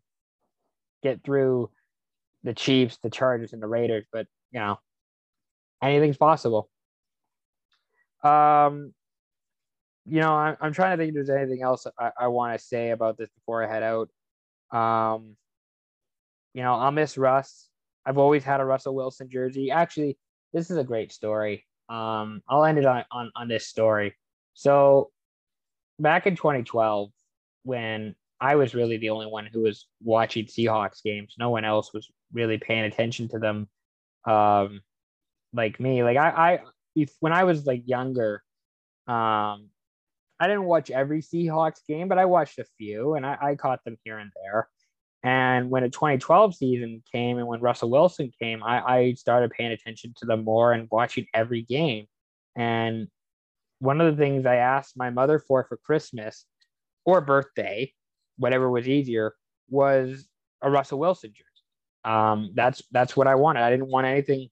[1.04, 1.70] get through
[2.42, 4.04] the Chiefs, the Chargers, and the Raiders.
[4.12, 4.80] But you know,
[5.80, 6.68] anything's possible.
[8.24, 8.92] Um,
[10.04, 12.64] you know, I'm, I'm trying to think if there's anything else I, I want to
[12.64, 14.08] say about this before I head out.
[14.76, 15.36] Um,
[16.54, 17.68] you know, I'll miss Russ.
[18.04, 19.70] I've always had a Russell Wilson jersey.
[19.70, 20.18] Actually,
[20.52, 21.64] this is a great story.
[21.88, 24.16] Um, I'll end it on, on, on this story.
[24.54, 25.10] So
[26.00, 27.10] back in 2012,
[27.66, 31.92] when I was really the only one who was watching Seahawks games, no one else
[31.92, 33.68] was really paying attention to them.
[34.24, 34.80] Um,
[35.52, 36.04] like me.
[36.04, 36.58] Like I, I
[36.94, 38.42] if, when I was like younger,
[39.08, 39.70] um,
[40.38, 43.84] I didn't watch every Seahawks game, but I watched a few and I, I caught
[43.84, 44.68] them here and there.
[45.22, 49.72] And when a 2012 season came and when Russell Wilson came, I, I started paying
[49.72, 52.06] attention to them more and watching every game.
[52.54, 53.08] And
[53.78, 56.46] one of the things I asked my mother for for Christmas
[57.06, 57.90] or birthday,
[58.36, 59.34] whatever was easier,
[59.70, 60.28] was
[60.60, 61.44] a Russell Wilson jersey.
[62.04, 63.62] Um, that's that's what I wanted.
[63.62, 64.50] I didn't want anything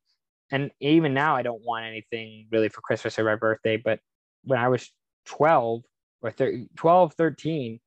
[0.50, 3.76] and even now I don't want anything really for Christmas or my birthday.
[3.76, 4.00] But
[4.44, 4.90] when I was
[5.26, 5.82] 12
[6.22, 7.80] or 13, 12, 13,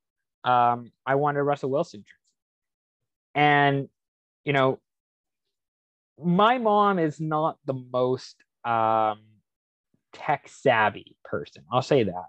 [0.44, 2.12] um, I wanted a Russell Wilson jersey.
[3.36, 3.90] And,
[4.44, 4.80] you know,
[6.22, 9.20] my mom is not the most um,
[10.14, 11.64] tech savvy person.
[11.72, 12.26] I'll say that.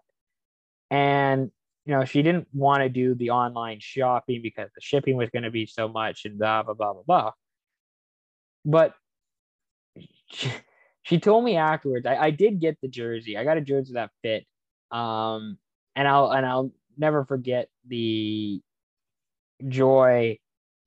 [0.90, 1.50] And,
[1.88, 5.44] you know, she didn't want to do the online shopping because the shipping was going
[5.44, 7.30] to be so much and blah, blah, blah, blah, blah.
[8.66, 8.94] But
[10.28, 10.52] she,
[11.02, 12.04] she told me afterwards.
[12.04, 13.38] I, I did get the jersey.
[13.38, 14.44] I got a jersey that fit.
[14.90, 15.56] Um,
[15.96, 18.60] and I'll and I'll never forget the
[19.66, 20.38] joy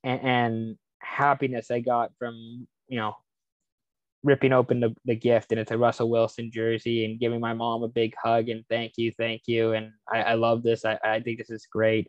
[0.04, 3.16] and, and happiness I got from you know
[4.24, 7.84] ripping open the, the gift and it's a Russell Wilson jersey and giving my mom
[7.84, 9.74] a big hug and thank you, thank you.
[9.74, 10.86] And I, I love this.
[10.86, 12.08] I, I think this is great.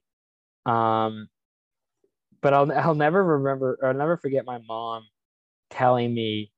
[0.67, 1.29] Um,
[2.43, 5.07] but I'll, I'll never remember or I'll never forget my mom
[5.71, 6.53] telling me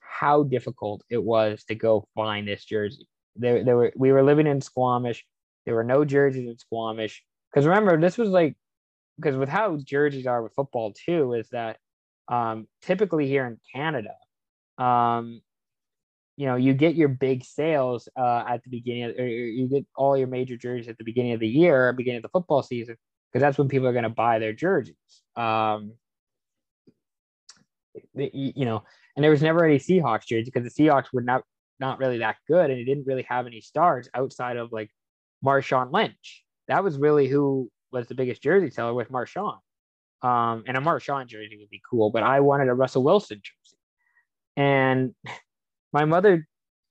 [0.00, 3.08] how difficult it was to go find this jersey.
[3.36, 5.24] There, there were we were living in Squamish.
[5.64, 7.22] There were no jerseys in Squamish.
[7.50, 8.56] Because remember, this was like
[9.16, 11.78] because with how jerseys are with football too, is that
[12.28, 14.14] um, typically here in Canada,
[14.80, 15.42] um,
[16.36, 19.84] you know, you get your big sales uh, at the beginning, of, or you get
[19.94, 22.96] all your major jerseys at the beginning of the year, beginning of the football season,
[23.30, 24.96] because that's when people are going to buy their jerseys.
[25.36, 25.92] Um,
[28.14, 28.82] you know,
[29.14, 31.42] and there was never any Seahawks jerseys because the Seahawks were not
[31.78, 34.90] not really that good, and it didn't really have any stars outside of like
[35.44, 36.44] Marshawn Lynch.
[36.68, 39.58] That was really who was the biggest jersey seller with Marshawn.
[40.22, 43.59] Um, and a Marshawn jersey would be cool, but I wanted a Russell Wilson jersey.
[44.60, 45.14] And
[45.90, 46.46] my mother,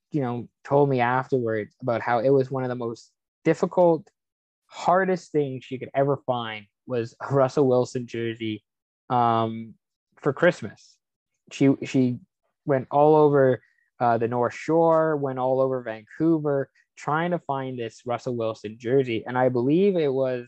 [0.09, 3.11] you know, told me afterwards about how it was one of the most
[3.45, 4.09] difficult
[4.65, 8.63] hardest things she could ever find was a Russell Wilson jersey
[9.11, 9.76] um,
[10.15, 10.97] for Christmas.
[11.51, 12.17] She she
[12.65, 13.61] went all over
[13.99, 19.24] uh, the North Shore, went all over Vancouver, trying to find this Russell Wilson jersey,
[19.28, 20.47] and I believe it was.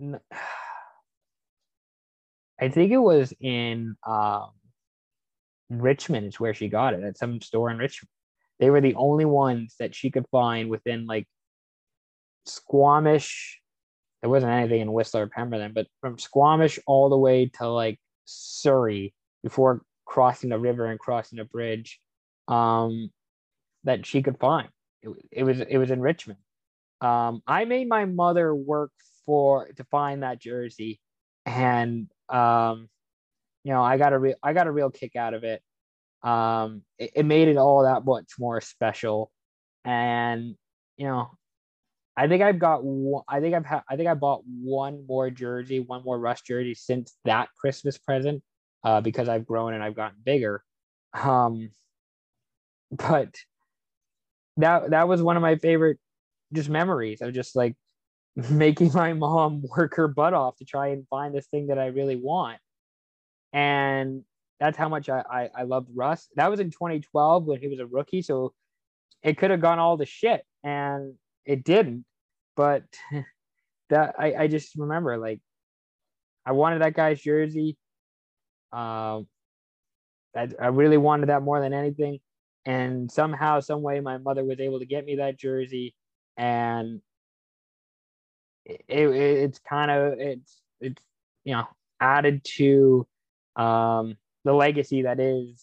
[2.60, 4.50] I think it was in um,
[5.70, 8.08] Richmond is where she got it at some store in Richmond.
[8.60, 11.26] They were the only ones that she could find within like
[12.46, 13.60] Squamish.
[14.22, 17.98] There wasn't anything in Whistler or Pemberton, but from Squamish all the way to like
[18.24, 22.00] Surrey before crossing the river and crossing a bridge
[22.48, 23.10] um,
[23.84, 24.68] that she could find.
[25.02, 26.38] It, it was it was in Richmond.
[27.00, 28.92] Um, I made my mother work
[29.26, 31.00] for to find that jersey,
[31.44, 32.88] and um,
[33.64, 35.62] you know I got a real I got a real kick out of it.
[36.22, 39.30] Um, it, it made it all that much more special,
[39.84, 40.54] and
[40.96, 41.30] you know
[42.16, 45.30] I think I've got one, I think I've had I think I bought one more
[45.30, 48.42] jersey, one more Russ jersey since that Christmas present,
[48.84, 50.62] uh, because I've grown and I've gotten bigger.
[51.14, 51.70] Um,
[52.90, 53.34] but
[54.58, 55.98] that that was one of my favorite
[56.52, 57.74] just memories of just like
[58.50, 61.86] making my mom work her butt off to try and find this thing that I
[61.86, 62.58] really want.
[63.54, 64.24] And
[64.60, 66.28] that's how much I, I, I loved Russ.
[66.36, 68.20] That was in 2012 when he was a rookie.
[68.20, 68.52] So
[69.22, 71.14] it could have gone all to shit and
[71.46, 72.04] it didn't.
[72.56, 72.82] But
[73.90, 75.40] that I, I just remember like
[76.44, 77.76] I wanted that guy's jersey.
[78.72, 79.28] Um,
[80.36, 82.18] I, I really wanted that more than anything.
[82.66, 85.94] And somehow, some way, my mother was able to get me that jersey,
[86.36, 87.02] and
[88.64, 91.02] it, it it's kind of it's it's
[91.44, 91.66] you know
[92.00, 93.06] added to
[93.56, 95.62] um, the legacy that is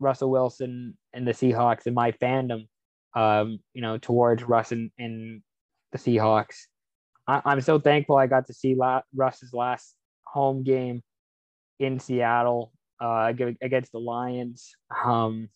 [0.00, 2.68] Russell Wilson and the Seahawks and my fandom,
[3.14, 5.42] um, you know, towards Russ and, and
[5.92, 6.66] the Seahawks.
[7.26, 9.94] I, am so thankful I got to see La- Russ's last
[10.26, 11.02] home game
[11.78, 13.32] in Seattle uh,
[13.62, 14.74] against the Lions.
[15.04, 15.48] Um,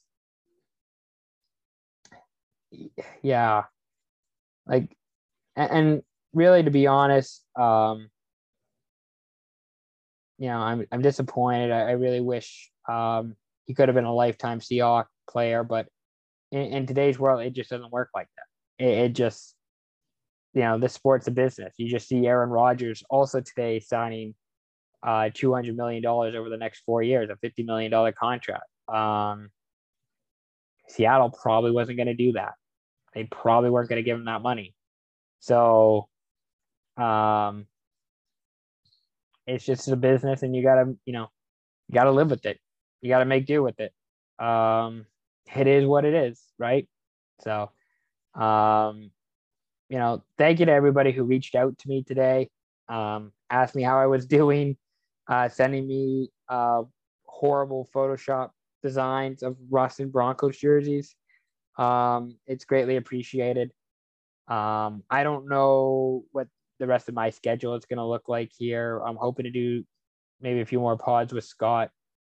[3.23, 3.65] yeah,
[4.67, 4.97] like,
[5.57, 6.03] and, and
[6.33, 8.09] really, to be honest, um,
[10.39, 11.71] you know, I'm I'm disappointed.
[11.71, 13.35] I, I really wish um,
[13.67, 15.87] he could have been a lifetime Seahawk player, but
[16.51, 18.85] in, in, today's world, it just doesn't work like that.
[18.85, 19.55] It, it, just,
[20.55, 21.75] you know, the sport's a business.
[21.77, 24.35] You just see Aaron Rodgers also today signing
[25.03, 28.65] uh, two hundred million dollars over the next four years, a fifty million dollar contract.
[28.89, 29.51] Um,
[30.89, 32.55] Seattle probably wasn't going to do that.
[33.15, 34.75] They probably weren't going to give him that money.
[35.41, 36.09] So,
[36.97, 37.67] um,
[39.49, 41.29] it's just a business, and you gotta, you know,
[41.89, 42.59] you gotta live with it.
[43.01, 43.93] You gotta make do with it.
[44.45, 45.07] Um,
[45.55, 46.87] it is what it is, right?
[47.41, 47.71] So,
[48.35, 49.11] um,
[49.89, 52.51] you know, thank you to everybody who reached out to me today,
[52.89, 54.77] um, asked me how I was doing,
[55.29, 56.83] uh, sending me uh,
[57.25, 58.51] horrible Photoshop
[58.83, 59.57] designs of
[59.99, 61.15] and Broncos jerseys.
[61.79, 63.73] Um, it's greatly appreciated.
[64.49, 66.49] Um, I don't know what
[66.79, 69.01] the rest of my schedule is going to look like here.
[69.05, 69.85] I'm hoping to do
[70.41, 71.91] maybe a few more pods with Scott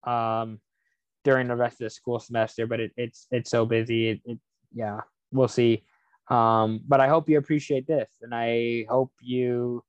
[0.04, 0.60] um,
[1.24, 4.08] during the rest of the school semester, but it, it's it's so busy.
[4.08, 4.38] It, it,
[4.72, 5.00] yeah,
[5.32, 5.84] we'll see.
[6.28, 9.82] Um, but I hope you appreciate this, and I hope you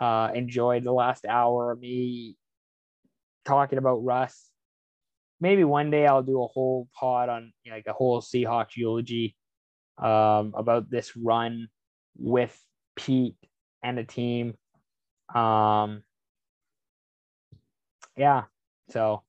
[0.00, 2.36] uh, enjoyed the last hour of me
[3.44, 4.50] talking about Russ
[5.40, 8.76] maybe one day I'll do a whole pod on you know, like a whole Seahawks
[8.76, 9.36] eulogy
[9.98, 11.68] um, about this run
[12.18, 12.58] with
[12.96, 13.36] Pete
[13.86, 14.54] and the team.
[15.32, 16.02] Um,
[18.16, 18.44] yeah.
[18.90, 19.22] So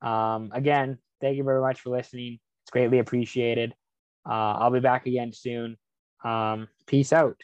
[0.00, 2.38] um, again, thank you very much for listening.
[2.64, 3.74] It's greatly appreciated.
[4.28, 5.76] Uh, I'll be back again soon.
[6.24, 7.36] Um, peace out.